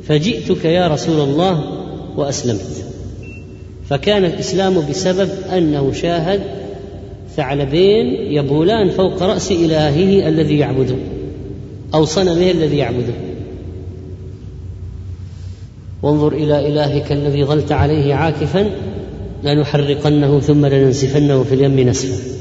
[0.07, 1.63] فجئتك يا رسول الله
[2.17, 2.85] وأسلمت.
[3.89, 6.41] فكان الإسلام بسبب أنه شاهد
[7.35, 10.95] ثعلبين يبولان فوق رأس إلهه الذي يعبده
[11.93, 13.13] أو صنمه الذي يعبده.
[16.03, 18.69] وانظر إلى إلهك الذي ظلت عليه عاكفا
[19.43, 22.33] لنحرقنه ثم لننسفنه في اليم نسفا.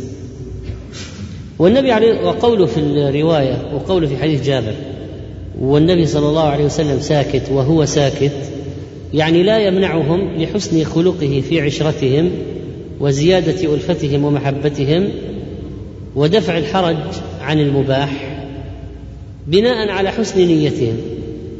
[1.59, 4.75] والنبي عليه وقوله في الرواية وقوله في حديث جابر
[5.61, 8.33] والنبي صلى الله عليه وسلم ساكت وهو ساكت
[9.15, 12.31] يعني لا يمنعهم لحسن خلقه في عشرتهم
[13.01, 15.09] وزيادة ألفتهم ومحبتهم
[16.17, 16.97] ودفع الحرج
[17.41, 18.39] عن المباح
[19.47, 20.97] بناء على حسن نيتهم.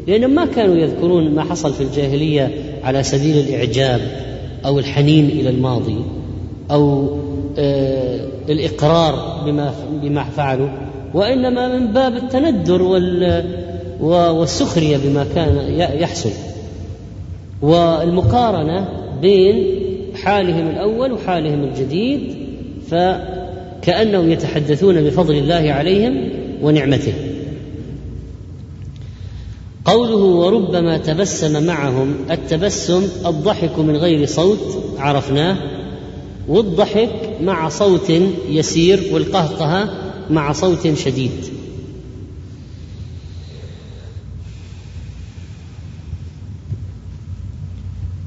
[0.07, 2.51] لأنهم ما كانوا يذكرون ما حصل في الجاهلية
[2.85, 4.01] على سبيل الإعجاب
[4.65, 5.99] أو الحنين إلى الماضي
[6.71, 7.09] أو
[7.59, 10.69] آه الإقرار بما بما فعلوا
[11.15, 12.83] وإنما من باب التندر
[14.01, 16.31] والسخرية بما كان يحصل.
[17.63, 18.89] والمقارنة
[19.21, 19.65] بين
[20.15, 22.37] حالهم الأول وحالهم الجديد
[22.91, 26.29] فكأنهم يتحدثون بفضل الله عليهم
[26.63, 27.13] ونعمته.
[29.85, 35.57] قوله وربما تبسم معهم التبسم الضحك من غير صوت عرفناه
[36.49, 37.11] والضحك
[37.43, 38.13] مع صوت
[38.49, 39.91] يسير والقهقهه
[40.31, 41.31] مع صوت شديد.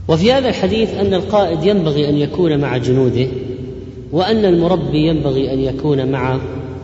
[0.07, 3.27] وفي هذا الحديث أن القائد ينبغي أن يكون مع جنوده
[4.11, 6.39] وأن المربي ينبغي أن يكون مع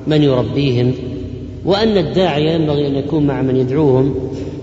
[0.08, 0.94] من يربيهم.
[1.66, 4.16] وأن الداعيه ينبغي أن يكون مع من يدعوهم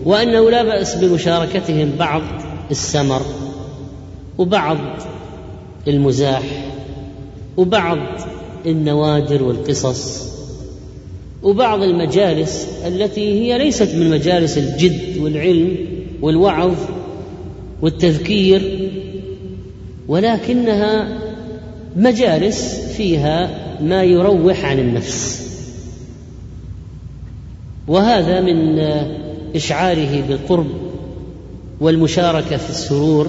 [0.04, 2.22] وأنه لا بأس بمشاركتهم بعض
[2.70, 3.22] السمر
[4.38, 4.78] وبعض
[5.88, 6.42] المزاح
[7.56, 7.98] وبعض
[8.66, 10.28] النوادر والقصص
[11.42, 15.76] وبعض المجالس التي هي ليست من مجالس الجد والعلم
[16.22, 16.74] والوعظ
[17.82, 18.90] والتذكير
[20.08, 21.18] ولكنها
[21.96, 23.50] مجالس فيها
[23.82, 25.47] ما يروح عن النفس.
[27.88, 28.78] وهذا من
[29.56, 30.66] إشعاره بالقرب
[31.80, 33.28] والمشاركة في السرور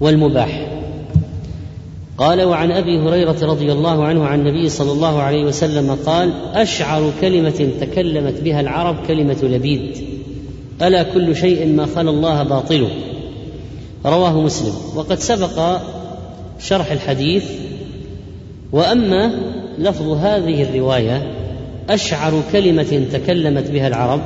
[0.00, 0.66] والمباح.
[2.18, 7.12] قال وعن أبي هريرة رضي الله عنه عن النبي صلى الله عليه وسلم قال أشعر
[7.20, 9.96] كلمة تكلمت بها العرب كلمة لبيد
[10.82, 12.88] ألا كل شيء ما خلا الله باطل
[14.06, 14.72] رواه مسلم.
[14.96, 15.78] وقد سبق
[16.60, 17.44] شرح الحديث
[18.72, 19.32] وأما
[19.78, 21.33] لفظ هذه الرواية
[21.90, 24.20] أشعر كلمة تكلمت بها العرب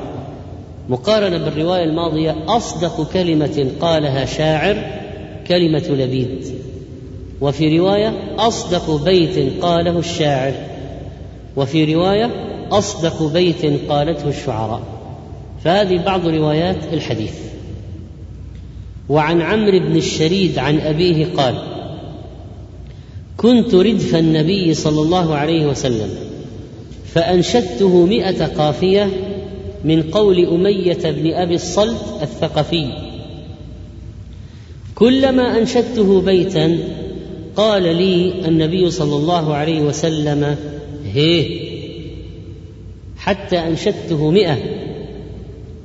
[0.89, 4.77] مقارنة بالرواية الماضية أصدق كلمة قالها شاعر
[5.47, 6.45] كلمة لبيد.
[7.41, 10.53] وفي رواية أصدق بيت قاله الشاعر.
[11.57, 12.31] وفي رواية
[12.71, 14.83] أصدق بيت قالته الشعراء.
[15.65, 17.35] فهذه بعض روايات الحديث.
[19.09, 21.63] وعن عمرو بن الشريد عن أبيه قال
[23.37, 26.28] كنت ردف النبي صلى الله عليه وسلم
[27.19, 29.11] فأنشدته مئة قافية
[29.85, 32.89] من قول أمية بن أبي الصلت الثقفي.
[34.95, 36.79] كلما أنشدته بيتا
[37.57, 40.57] قال لي النبي صلى الله عليه وسلم
[41.05, 41.61] هيه
[43.17, 44.59] حتى أنشدته مئة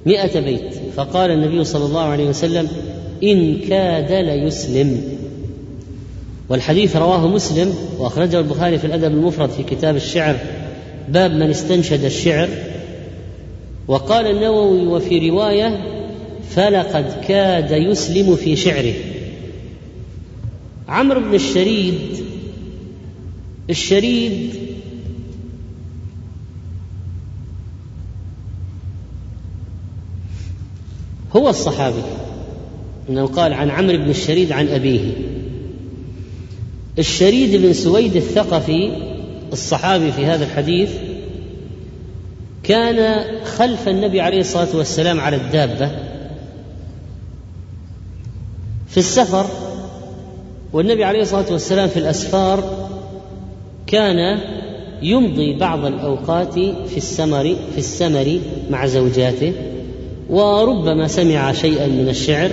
[0.06, 0.74] مئة بيت.
[0.96, 2.68] فقال النبي صلى الله عليه وسلم
[3.24, 5.02] إن كاد ليسلم.
[6.50, 10.40] والحديث رواه مسلم وأخرجه البخاري في الأدب المفرد في كتاب الشعر
[11.10, 12.50] باب من استنشد الشعر.
[13.88, 15.82] وقال النووي وفي رواية
[16.50, 18.94] فلقد كاد يسلم في شعره.
[20.88, 22.00] عمرو بن الشريد
[23.70, 24.56] الشريد
[31.36, 32.02] هو الصحابي
[33.10, 35.12] إنه قال عن عمرو بن الشريد عن أبيه.
[37.00, 39.13] الشريد بن سويد الثقفي
[39.54, 40.90] الصحابي في هذا الحديث
[42.64, 45.92] كان خلف النبي عليه الصلاة والسلام على الدابة
[48.88, 49.46] في السفر
[50.74, 52.88] والنبي عليه الصلاة والسلام في الأسفار
[53.88, 54.40] كان
[55.02, 58.40] يمضي بعض الأوقات في السمر في السمر
[58.70, 59.54] مع زوجاته
[60.30, 62.52] وربما سمع شيئا من الشعر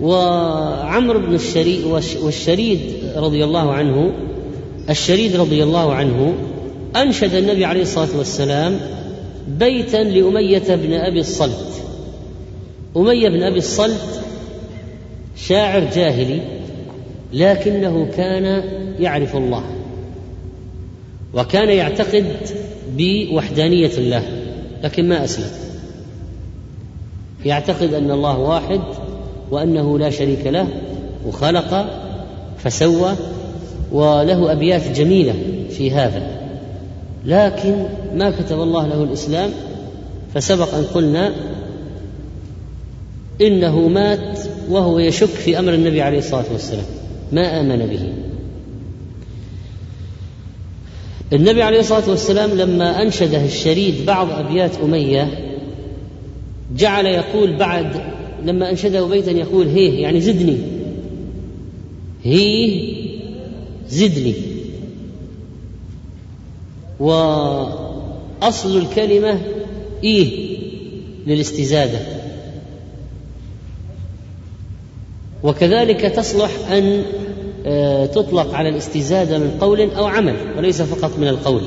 [0.00, 1.84] وعمرو بن الشريد
[2.22, 2.80] والشريد
[3.16, 4.12] رضي الله عنه
[4.90, 6.34] الشريد رضي الله عنه
[6.96, 8.80] أنشد النبي عليه الصلاة والسلام
[9.48, 11.82] بيتا لأمية بن أبي الصلت.
[12.96, 14.20] أمية بن أبي الصلت
[15.36, 16.40] شاعر جاهلي
[17.32, 18.62] لكنه كان
[19.00, 19.64] يعرف الله
[21.34, 22.26] وكان يعتقد
[22.96, 24.22] بوحدانية الله
[24.84, 25.50] لكن ما أسلم.
[27.44, 28.80] يعتقد أن الله واحد
[29.50, 30.68] وأنه لا شريك له
[31.26, 31.86] وخلق
[32.58, 33.12] فسوى
[33.96, 35.34] وله أبيات جميلة
[35.70, 36.22] في هذا.
[37.24, 37.74] لكن
[38.14, 39.50] ما كتب الله له الإسلام
[40.34, 41.32] فسبق أن قلنا
[43.40, 44.38] إنه مات
[44.70, 46.84] وهو يشك في أمر النبي عليه الصلاة والسلام.
[47.32, 48.12] ما آمن به.
[51.32, 55.28] النبي عليه الصلاة والسلام لما أنشده الشريد بعض أبيات أمية
[56.76, 57.86] جعل يقول بعد
[58.44, 60.56] لما أنشده بيتا يقول هيه يعني زدني.
[62.24, 62.95] هيه
[63.90, 64.34] زدني
[67.00, 69.40] وأصل الكلمة
[70.04, 70.56] إيه
[71.26, 71.98] للاستزادة.
[75.42, 77.02] وكذلك تصلح أن
[77.66, 81.62] آه، تطلق على الاستزادة من قول أو عمل وليس فقط من القول.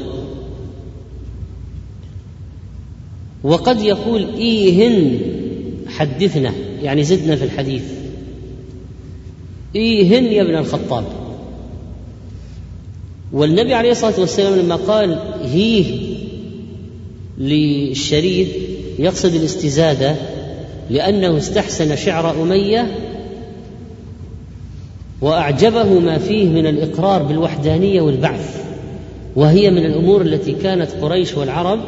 [3.43, 5.19] وقد يقول إيهن
[5.87, 7.83] حدثنا يعني زدنا في الحديث.
[9.75, 11.05] إيهن يا ابن الخطاب.
[13.33, 15.85] والنبي عليه الصلاة والسلام لما قال هيه
[17.37, 18.47] للشريد
[18.99, 20.15] يقصد الاستزادة
[20.89, 22.95] لأنه استحسن شعر أمية
[25.21, 28.63] وأعجبه ما فيه من الإقرار بالوحدانية والبعث
[29.35, 31.79] وهي من الأمور التي كانت قريش والعرب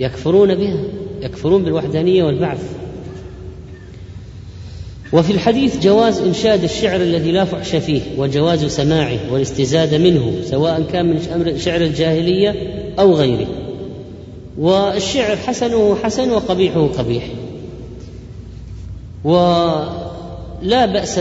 [0.00, 0.84] يكفرون بها
[1.22, 2.75] يكفرون بالوحدانية والبعث.
[5.16, 11.06] وفي الحديث جواز إنشاد الشعر الذي لا فحش فيه وجواز سماعه والاستزادة منه سواء كان
[11.06, 12.54] من شعر الجاهلية
[12.98, 13.46] أو غيره.
[14.58, 17.24] والشعر حسنه حسن وقبيحه قبيح.
[19.24, 21.20] ولا بأس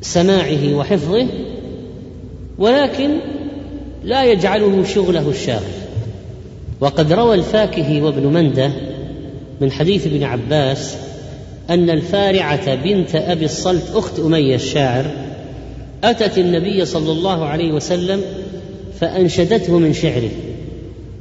[0.00, 1.26] بسماعه وحفظه
[2.58, 3.10] ولكن
[4.04, 5.72] لا يجعله شغله الشاغل.
[6.80, 8.72] وقد روى الفاكهي وابن مندة
[9.60, 10.96] من حديث ابن عباس
[11.72, 15.04] أن الفارعة بنت أبي الصلت أخت أمية الشاعر
[16.04, 18.20] أتت النبي صلى الله عليه وسلم
[19.00, 20.30] فأنشدته من شعره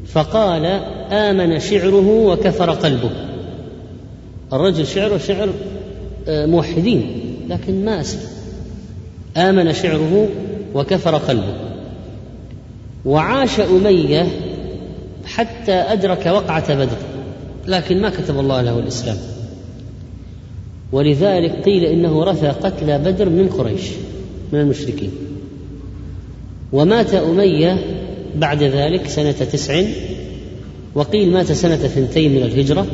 [0.08, 0.66] فقال
[1.12, 3.10] آمن شعره وكفر قلبه.
[4.54, 5.50] الرجل شعره شعر
[6.28, 8.30] آه، موحدين لكن ما أسلم.
[9.38, 10.28] آمن شعره
[10.74, 11.54] وكفر قلبه.
[13.06, 14.28] وعاش أمية
[15.26, 16.98] حتى أدرك وقعة بدر
[17.68, 19.18] لكن ما كتب الله له الإسلام.
[20.92, 23.82] ولذلك قيل إنه رثى قتلى بدر من قريش
[24.54, 25.12] من المشركين.
[26.74, 27.78] ومات أمية
[28.36, 29.84] بعد ذلك سنة تسع
[30.96, 32.88] وقيل مات سنة ثنتين من الهجرة.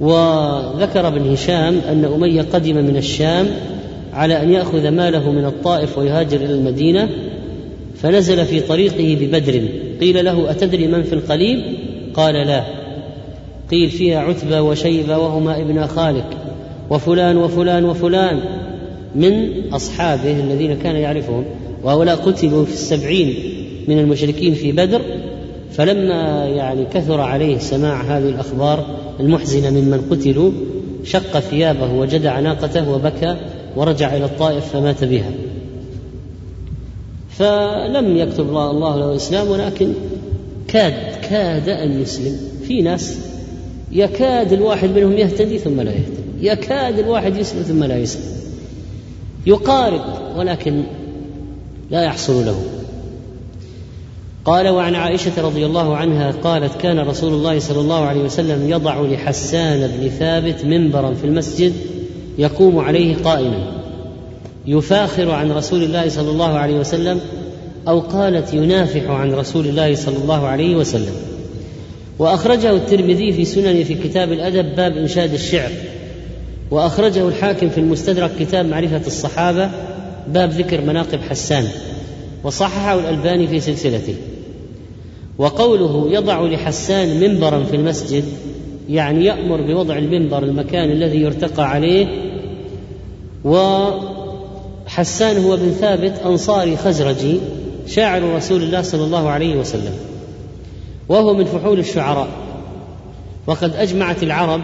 [0.00, 3.46] وذكر ابن هشام أن أمية قدم من الشام
[4.12, 7.08] على أن يأخذ ماله من الطائف ويهاجر إلى المدينة
[8.02, 9.68] فنزل في طريقه ببدر.
[10.00, 11.62] قيل له أتدري من في القليب؟
[12.14, 12.75] قال لا.
[13.70, 16.26] قيل فيها عتبة وشيبة وهما ابن خالك
[16.90, 18.40] وفلان وفلان وفلان
[19.14, 21.44] من أصحابه الذين كان يعرفهم
[21.84, 23.34] وهؤلاء قتلوا في السبعين
[23.88, 25.02] من المشركين في بدر
[25.72, 28.86] فلما يعني كثر عليه سماع هذه الأخبار
[29.20, 30.50] المحزنة ممن قتلوا
[31.04, 33.36] شق ثيابه وجدع ناقته وبكى
[33.76, 35.30] ورجع إلى الطائف فمات بها.
[37.30, 39.92] فلم يكتب الله له الإسلام ولكن
[40.68, 40.94] كاد
[41.30, 42.36] كاد أن يسلم.
[42.68, 43.18] في ناس
[43.92, 46.48] يكاد الواحد منهم يهتدي ثم لا يهتدي.
[46.48, 48.36] يكاد الواحد يسلم ثم لا يسلم.
[49.46, 50.00] يقارب
[50.36, 50.82] ولكن
[51.90, 52.62] لا يحصل له.
[54.44, 59.00] قال وعن عائشة رضي الله عنها قالت كان رسول الله صلى الله عليه وسلم يضع
[59.00, 61.72] لحسان بن ثابت منبرا في المسجد
[62.38, 63.82] يقوم عليه قائما.
[64.66, 67.20] يفاخر عن رسول الله صلى الله عليه وسلم
[67.88, 71.14] أو قالت ينافح عن رسول الله صلى الله عليه وسلم.
[72.18, 75.70] وأخرجه الترمذي في سنن في كتاب الأدب باب إنشاد الشعر.
[76.70, 79.70] وأخرجه الحاكم في المستدرك كتاب معرفة الصحابة
[80.28, 81.68] باب ذكر مناقب حسان.
[82.44, 84.14] وصححه الألباني في سلسلته.
[85.38, 88.24] وقوله يضع لحسان منبرا في المسجد
[88.88, 92.06] يعني يأمر بوضع المنبر المكان الذي يرتقى عليه.
[93.44, 97.38] وحسان هو بن ثابت أنصاري خزرجي
[97.86, 100.15] شاعر رسول الله صلى الله عليه وسلم.
[101.08, 102.28] وهو من فحول الشعراء.
[103.46, 104.60] وقد أجمعت العرب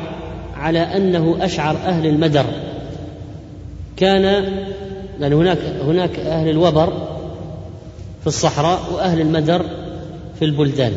[0.56, 2.44] على أنه أشعر أهل المدر.
[3.96, 4.44] كان
[5.20, 6.92] لأن هناك هناك أهل الوبر
[8.20, 9.66] في الصحراء وأهل المدر
[10.38, 10.92] في البلدان.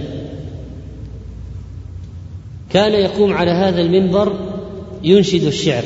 [2.74, 4.34] كان يقوم على هذا المنبر
[5.04, 5.84] ينشد الشعر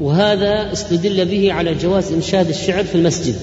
[0.00, 3.36] وهذا استدل به على جواز إنشاد الشعر في المسجد.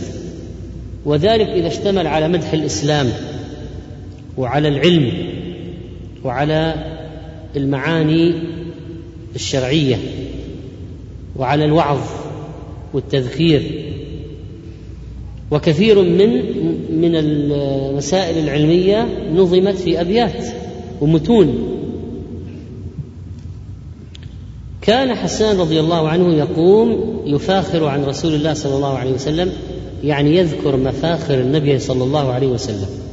[1.05, 3.07] وذلك إذا اشتمل على مدح الإسلام.
[4.37, 5.11] وعلى العلم
[6.23, 6.75] وعلى
[7.55, 8.33] المعاني
[9.35, 9.99] الشرعية
[11.35, 11.99] وعلى الوعظ
[12.93, 13.91] والتذكير.
[15.51, 16.29] وكثير من
[17.01, 20.45] من المسائل العلمية نظمت في أبيات
[21.01, 21.71] ومتون.
[24.81, 29.51] كان حسان رضي الله عنه يقوم يفاخر عن رسول الله صلى الله عليه وسلم
[30.03, 33.04] يعني يذكر مفاخر النبي صلى الله عليه وسلم.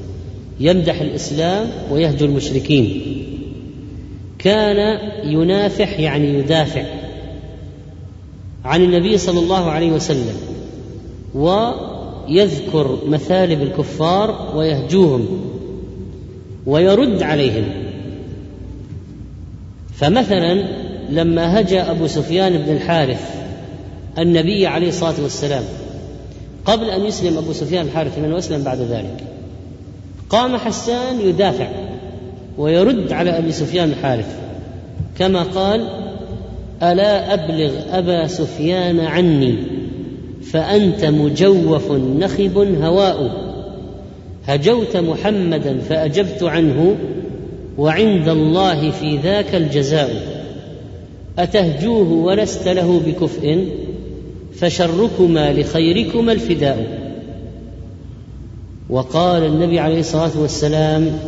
[0.63, 3.03] يمدح الإسلام ويهجو المشركين.
[4.39, 6.85] كان ينافح يعني يدافع
[8.65, 10.37] عن النبي صلى الله عليه وسلم
[11.35, 15.27] ويذكر مثالب الكفار ويهجوهم
[16.67, 17.65] ويرد عليهم.
[19.95, 20.65] فمثلا
[21.11, 23.31] لما هجأ أبو سفيان بن الحارث
[24.19, 25.65] النبي عليه الصلاة والسلام
[26.65, 29.25] قبل أن يسلم أبو سفيان الحارث لأنه أسلم بعد ذلك
[30.33, 31.68] قام حسان يدافع
[32.59, 34.37] ويرد على أبي سفيان الحارث
[35.18, 35.89] كما قال
[36.83, 39.55] ألا أبلغ أبا سفيان عني
[40.43, 43.43] فأنت مجوف نخب هواء.
[44.47, 46.97] هجوت محمدا فأجبت عنه
[47.78, 50.11] وعند الله في ذاك الجزاء.
[51.39, 53.68] أتهجوه ولست له بكفء
[54.55, 57.02] فشركما لخيركما الفداء.
[58.89, 61.18] وقال النبي عليه الصلاة والسلام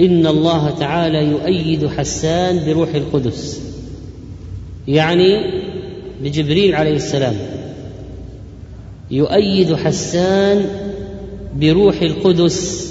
[0.00, 3.60] إن الله تعالى يؤيد حسان بروح القدس.
[4.88, 5.50] يعني
[6.22, 7.34] بجبريل عليه السلام.
[9.10, 10.66] يؤيد حسان
[11.60, 12.88] بروح القدس.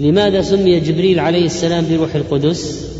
[0.00, 2.90] لماذا سمي جبريل عليه السلام بروح القدس؟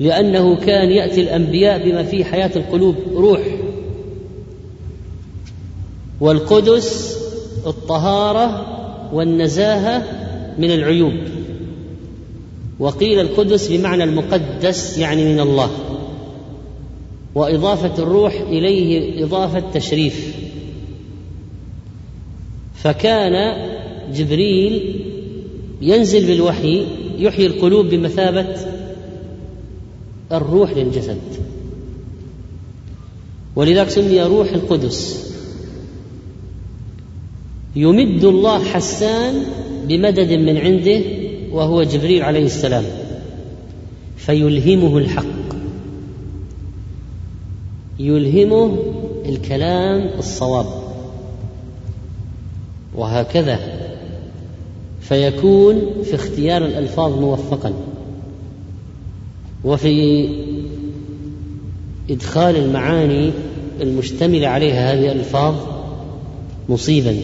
[0.00, 3.40] لأنه كان يأتي الأنبياء بما فيه حياة القلوب روح.
[6.20, 7.19] والقدس
[7.66, 8.66] الطهارة
[9.12, 10.04] والنزاهة
[10.58, 11.12] من العيوب.
[12.78, 15.70] وقيل القدس بمعنى المقدس يعني من الله.
[17.34, 20.36] وإضافة الروح إليه إضافة تشريف.
[22.74, 23.56] فكان
[24.14, 25.04] جبريل
[25.82, 26.86] ينزل بالوحي
[27.18, 28.56] يحيي القلوب بمثابة
[30.32, 31.20] الروح للجسد.
[33.56, 35.29] ولذلك سمي روح القدس.
[37.76, 39.42] يمد الله حسان
[39.88, 41.00] بمدد من عنده
[41.52, 42.84] وهو جبريل عليه السلام
[44.16, 45.24] فيلهمه الحق.
[47.98, 48.76] يلهمه
[49.26, 50.66] الكلام الصواب
[52.94, 53.58] وهكذا
[55.00, 57.72] فيكون في اختيار الألفاظ موفقا.
[59.64, 60.28] وفي
[62.10, 63.30] إدخال المعاني
[63.80, 65.54] المشتملة عليها هذه الألفاظ
[66.68, 67.16] مصيبا.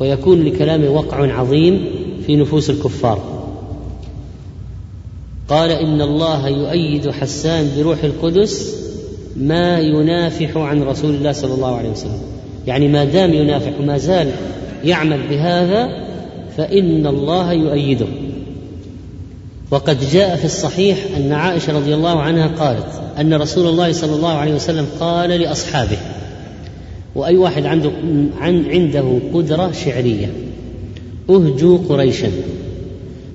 [0.00, 1.84] ويكون لكلامه وقع عظيم
[2.26, 3.36] في نفوس الكفار.
[5.48, 8.76] قال إن الله يؤيد حسان بروح القدس
[9.36, 12.20] ما ينافح عن رسول الله صلى الله عليه وسلم.
[12.66, 14.30] يعني ما دام ينافح وما زال
[14.84, 15.88] يعمل بهذا
[16.56, 18.06] فإن الله يؤيده.
[19.70, 22.86] وقد جاء في الصحيح أن عائشة رضي الله عنها قالت
[23.20, 25.98] أن رسول الله صلى الله عليه وسلم قال لأصحابه
[27.16, 27.90] وأي واحد عنده
[28.40, 30.32] عنده قدرة شعرية.
[31.30, 32.30] اهجوا قريشا.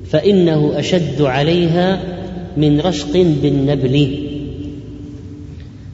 [0.09, 2.01] فإنه أشد عليها
[2.57, 4.17] من رشق بالنبل.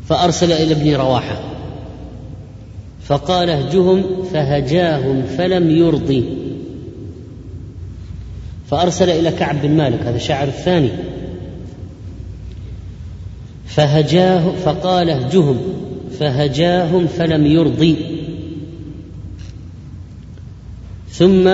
[0.09, 1.39] فأرسل إلى ابن رواحة.
[3.05, 6.23] فقال اهجهم فهجاهم فلم يرضي
[8.69, 10.89] فأرسل إلى كعب بن مالك هذا الشاعر الثاني.
[13.65, 15.57] فهجاه فقال اهجهم.
[16.20, 17.95] فهجاهم فلم يرضي.
[21.10, 21.49] ثم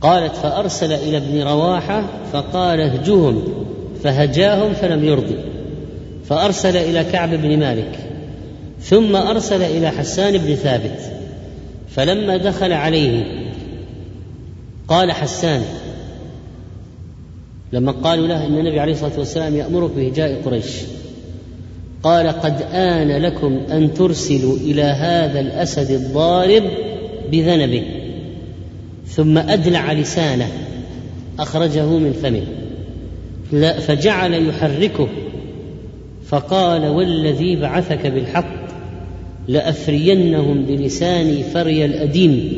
[0.00, 3.42] قالت فأرسل إلى ابن رواحة فقال اهجهم
[4.02, 5.36] فهجاهم فلم يرضي.
[6.28, 7.98] فأرسل إلى كعب بن مالك
[8.80, 11.00] ثم أرسل إلى حسان بن ثابت
[11.88, 13.24] فلما دخل عليه
[14.88, 15.62] قال حسان
[17.72, 20.76] لما قالوا له إن النبي عليه الصلاة والسلام يأمرك بهجاء قريش
[22.02, 26.62] قال قد آن لكم أن ترسلوا إلى هذا الأسد الضارب
[27.32, 27.82] بذنبه
[29.06, 30.48] ثم أدلع لسانه
[31.38, 32.42] أخرجه من فمه
[33.80, 35.08] فجعل يحركه
[36.26, 38.58] فقال والذي بعثك بالحق
[39.48, 42.52] لأفرينهم بلساني فري الاديم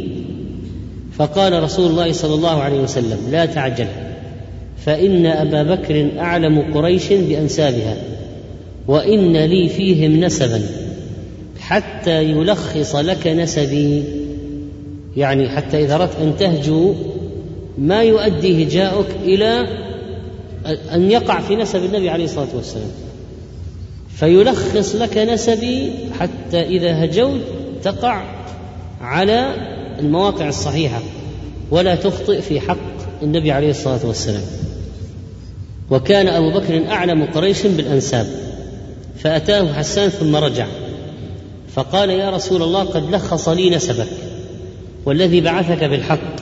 [1.12, 3.86] فقال رسول الله صلى الله عليه وسلم لا تعجل.
[4.84, 7.96] فإن أبا بكر أعلم قريش بأنسابها
[8.88, 10.62] وإن لي فيهم نسبا
[11.60, 14.02] حتى يلخص لك نسبي.
[15.16, 16.94] يعني حتى إذا أردت أن تهجو
[17.78, 19.66] ما يؤدي هجاؤك إلى
[20.94, 22.90] أن يقع في نسب النبي عليه الصلاة والسلام.
[24.16, 27.40] فيلخص لك نسبي حتى إذا هجوت
[27.82, 28.22] تقع
[29.00, 29.54] على
[29.98, 31.00] المواقع الصحيحة
[31.70, 32.76] ولا تخطئ في حق
[33.22, 34.42] النبي عليه الصلاة والسلام.
[35.90, 38.26] وكان أبو بكر أعلم قريش بالأنساب.
[39.18, 40.66] فأتاه حسان ثم رجع.
[41.74, 44.08] فقال يا رسول الله قد لخص لي نسبك
[45.06, 46.36] والذي بعثك بالحق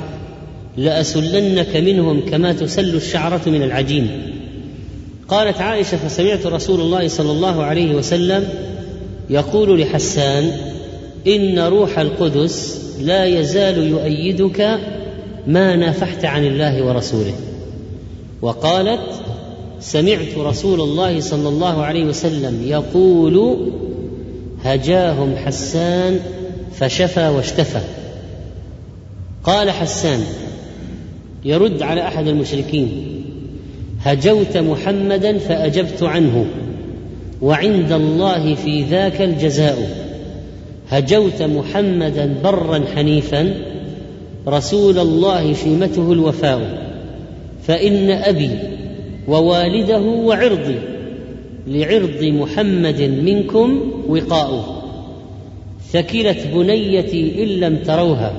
[0.76, 4.10] لأسلنك منهم كما تسل الشعرة من العجين.
[5.28, 8.48] قالت عائشة فسمعت رسول الله صلى الله عليه وسلم
[9.30, 10.52] يقول لحسان
[11.26, 14.78] إن روح القدس لا يزال يؤيدك
[15.46, 17.34] ما نافحت عن الله ورسوله.
[18.42, 19.00] وقالت
[19.80, 23.56] سمعت رسول الله صلى الله عليه وسلم يقول
[24.64, 26.20] هجاهم حسان
[26.74, 27.80] فشفى واشتفى.
[29.44, 30.20] قال حسان
[31.44, 32.88] يرد على أحد المشركين
[34.04, 36.46] هجوت محمدا فأجبت عنه
[37.42, 40.08] وعند الله في ذاك الجزاء
[40.90, 43.54] هجوت محمدا برا حنيفا
[44.48, 46.88] رسول الله شيمته الوفاء
[47.66, 48.50] فإن أبي
[49.28, 50.78] ووالده وعرضي
[51.66, 54.82] لعرض محمد منكم وقاؤه.
[55.92, 58.32] ثكلت بنيتي إن لم تروها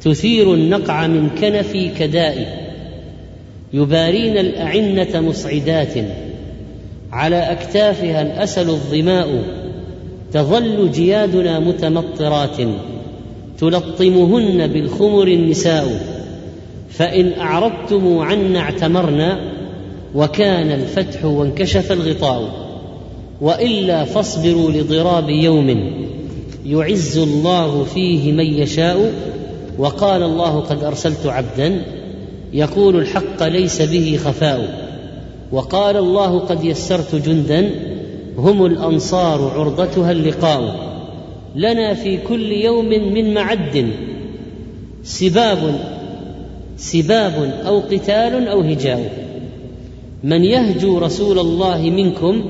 [0.00, 2.46] تثير النقع من كنفي كدائي.
[3.72, 5.94] يبارين الأعنة مصعدات
[7.12, 9.42] على أكتافها الأسل الظماء.
[10.32, 12.56] تظل جيادنا متمطرات
[13.58, 16.16] تلطمهن بالخمر النساء.
[16.90, 19.55] فإن أعرضتم عنا اعتمرنا
[20.16, 22.66] وكان الفتح وانكشف الغطاء
[23.40, 25.92] وإلا فاصبروا لضراب يوم
[26.66, 29.12] يعز الله فيه من يشاء
[29.78, 31.82] وقال الله قد أرسلت عبدا
[32.52, 34.86] يقول الحق ليس به خفاء
[35.52, 37.70] وقال الله قد يسرت جندا
[38.38, 40.86] هم الأنصار عرضتها اللقاء
[41.56, 43.90] لنا في كل يوم من معد
[45.02, 45.80] سباب
[46.76, 49.26] سباب أو قتال أو هجاء
[50.24, 52.44] من يهجو رسول الله منكم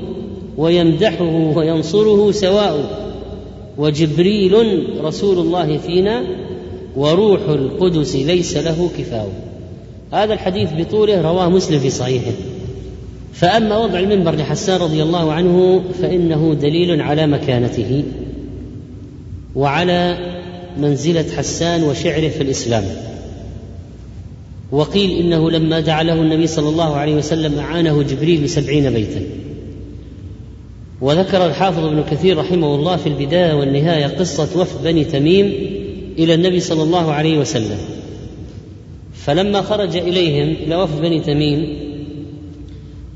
[0.57, 3.07] ويمدحه وينصره سواء
[3.79, 6.23] وجبريل رسول الله فينا
[6.97, 9.29] وروح القدس ليس له كفاء.
[10.13, 12.33] هذا الحديث بطوله رواه مسلم في صحيحه.
[13.33, 18.03] فأما وضع المنبر لحسان رضي الله عنه فإنه دليل على مكانته
[19.57, 20.19] وعلى
[20.79, 22.85] منزلة حسان وشعره في الإسلام.
[24.77, 29.23] وقيل إنه لما دعا له النبي صلى الله عليه وسلم أعانه جبريل بسبعين بيتا.
[31.01, 35.47] وذكر الحافظ ابن كثير رحمه الله في البداية والنهاية قصة وفد بني تميم
[36.19, 37.79] إلى النبي صلى الله عليه وسلم.
[39.15, 41.79] فلما خرج إليهم إلى وفد بني تميم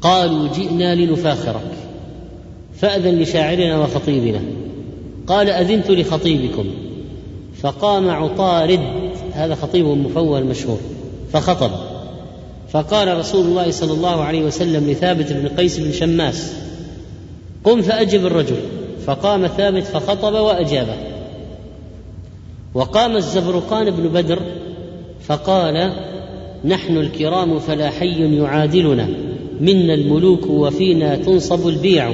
[0.00, 1.70] قالوا جئنا لنفاخرك
[2.78, 4.40] فأذن لشاعرنا وخطيبنا.
[5.26, 6.64] قال أذنت لخطيبكم
[7.62, 8.80] فقام عطارد
[9.32, 10.80] هذا خطيب مفول مشهور.
[11.32, 11.70] فخطب.
[12.72, 16.52] فقال رسول الله صلى الله عليه وسلم لثابت بن قيس بن شماس
[17.64, 18.56] قم فأجب الرجل.
[19.06, 20.94] فقام ثابت فخطب وأجابه.
[22.74, 24.38] وقام الزبرقان بن بدر
[25.22, 25.92] فقال
[26.64, 29.08] نحن الكرام فلا حي يعادلنا
[29.60, 32.12] منا الملوك وفينا تنصب البيع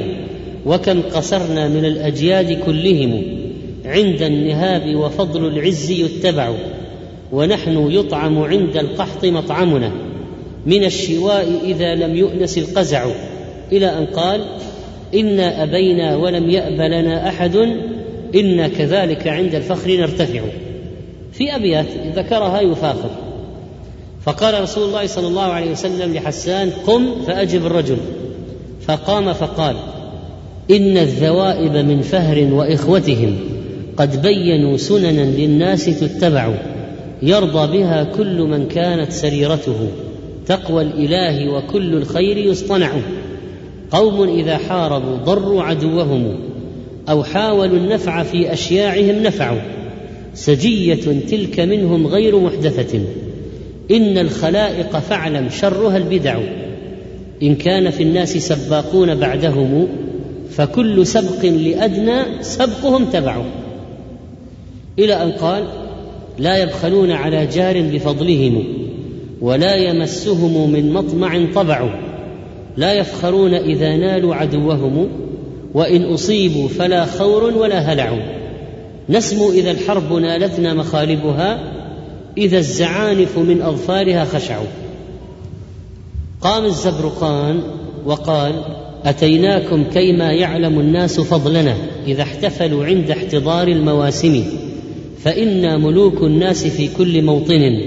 [0.66, 3.22] وكم قصرنا من الأجياد كلهم
[3.84, 6.54] عند النهاب وفضل العز يتبع.
[7.32, 9.92] ونحن يطعم عند القحط مطعمنا.
[10.66, 13.06] من الشواء إذا لم يؤنس القزع.
[13.72, 14.44] إلى أن قال
[15.14, 17.56] انا أبينا ولم يأب لنا أحد
[18.34, 20.40] أنا كذلك عند الفخر نرتفع.
[21.32, 23.10] في أبيات ذكرها يفاخر.
[24.24, 27.96] فقال رسول الله صلى الله عليه وسلم لحسان قم فأجب الرجل.
[28.86, 29.76] فقام فقال
[30.70, 33.38] إن الذوائب من فهر وإخوتهم.
[33.96, 36.54] قد بينوا سننا للناس تتبع.
[37.22, 39.88] يرضى بها كل من كانت سريرته.
[40.46, 42.90] تقوى الإله وكل الخير يصطنع
[43.90, 46.38] قوم إذا حاربوا ضروا عدوهم
[47.08, 49.60] أو حاولوا النفع في أشياعهم نفعوا.
[50.34, 53.00] سجية تلك منهم غير محدثة.
[53.90, 56.38] إن الخلائق فاعلم شرها البدع.
[57.42, 59.88] إن كان في الناس سباقون بعدهم
[60.50, 63.42] فكل سبق لأدنى سبقهم تبع.
[64.98, 65.64] إلى أن قال
[66.38, 68.64] لا يبخلون على جار بفضلهم
[69.40, 71.88] ولا يمسهم من مطمع طبع
[72.76, 75.08] لا يفخرون إذا نالوا عدوهم
[75.74, 78.18] وإن أصيبوا فلا خور ولا هلع.
[79.08, 81.72] نسمو إذا الحرب نالتنا مخالبها
[82.38, 84.66] إذا الزعانف من أظفارها خشعوا
[86.40, 87.60] قام الزبرقان
[88.06, 88.52] وقال
[89.04, 91.76] أتيناكم كيما يعلم الناس فضلنا
[92.06, 94.44] إذا احتفلوا عند احتضار المواسم.
[95.18, 97.80] فإنا ملوك الناس في كل موطن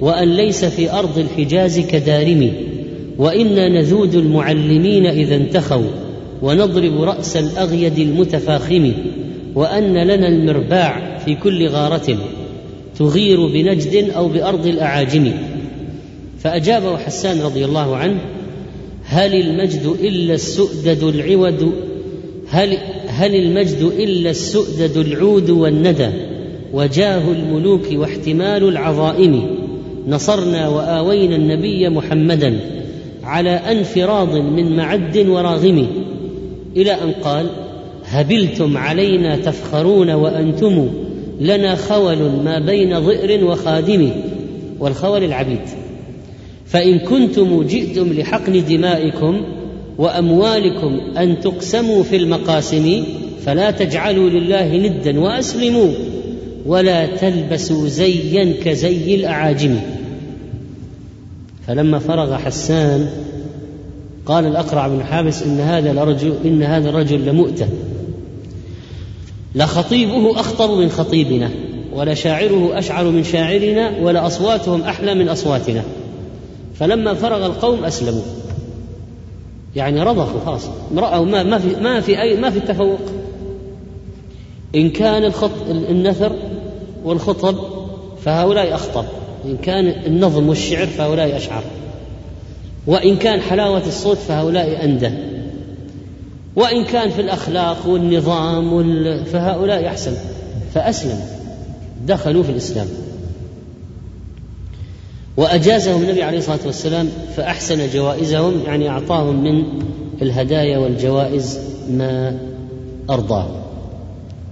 [0.00, 2.52] وأن ليس في أرض الحجاز كدارم
[3.18, 5.90] وإنا نذود المعلمين إذا انتخوا
[6.42, 8.92] ونضرب رأس الأغيد المتفاخم
[9.54, 12.18] وأن لنا المرباع في كل غارة
[12.98, 15.32] تغير بنجد أو بأرض الأعاجم.
[16.38, 18.18] فاجابه حسان رضي الله عنه
[19.04, 21.72] هل المجد إلا السؤدد العود
[22.48, 26.33] هل هل المجد إلا السؤدد العود والندى؟
[26.74, 29.46] وجاه الملوك واحتمال العظائم.
[30.08, 32.60] نصرنا وآوينا النبي محمدا
[33.24, 35.86] على انفراض من معد وراغم.
[36.76, 37.46] إلى أن قال
[38.04, 40.88] هبلتم علينا تفخرون وأنتم
[41.40, 44.10] لنا خول ما بين ظئر وخادم.
[44.80, 45.60] والخول العبيد.
[46.66, 49.40] فإن كنتم جئتم لحقن دمائكم
[49.98, 53.04] وأموالكم أن تقسموا في المقاسم
[53.46, 55.90] فلا تجعلوا لله ندا وأسلموا.
[56.66, 59.80] ولا تلبسوا زيا كزي الأعاجم.
[61.66, 63.08] فلما فرغ حسان
[64.26, 67.68] قال الأقرع بن حابس إن هذا الرجل إن هذا الرجل لمؤتة.
[69.54, 71.50] لخطيبه أخطر من خطيبنا
[71.94, 75.82] ولشاعره أشعر من شاعرنا ولأصواتهم أحلى من أصواتنا.
[76.74, 78.22] فلما فرغ القوم أسلموا.
[79.76, 80.68] يعني رضخوا خلاص.
[80.96, 83.00] رأوا ما ما في ما في أي ما في التفوق.
[84.74, 86.32] إن كان الخط النثر
[87.04, 87.56] والخطب
[88.24, 89.04] فهؤلاء أخطب.
[89.44, 91.62] إن كان النظم والشعر فهؤلاء أشعر.
[92.86, 95.12] وإن كان حلاوة الصوت فهؤلاء انده
[96.56, 99.24] وإن كان في الأخلاق والنظام وال...
[99.26, 100.16] فهؤلاء أحسن.
[100.74, 101.26] فأسلموا
[102.06, 102.86] دخلوا في الإسلام.
[105.36, 109.64] وأجازهم النبي عليه الصلاة والسلام فأحسن جوائزهم يعني أعطاهم من
[110.22, 111.58] الهدايا والجوائز
[111.90, 112.38] ما
[113.10, 113.63] أرضاه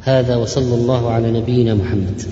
[0.05, 2.23] هذا وصلى الله على نبينا محمد.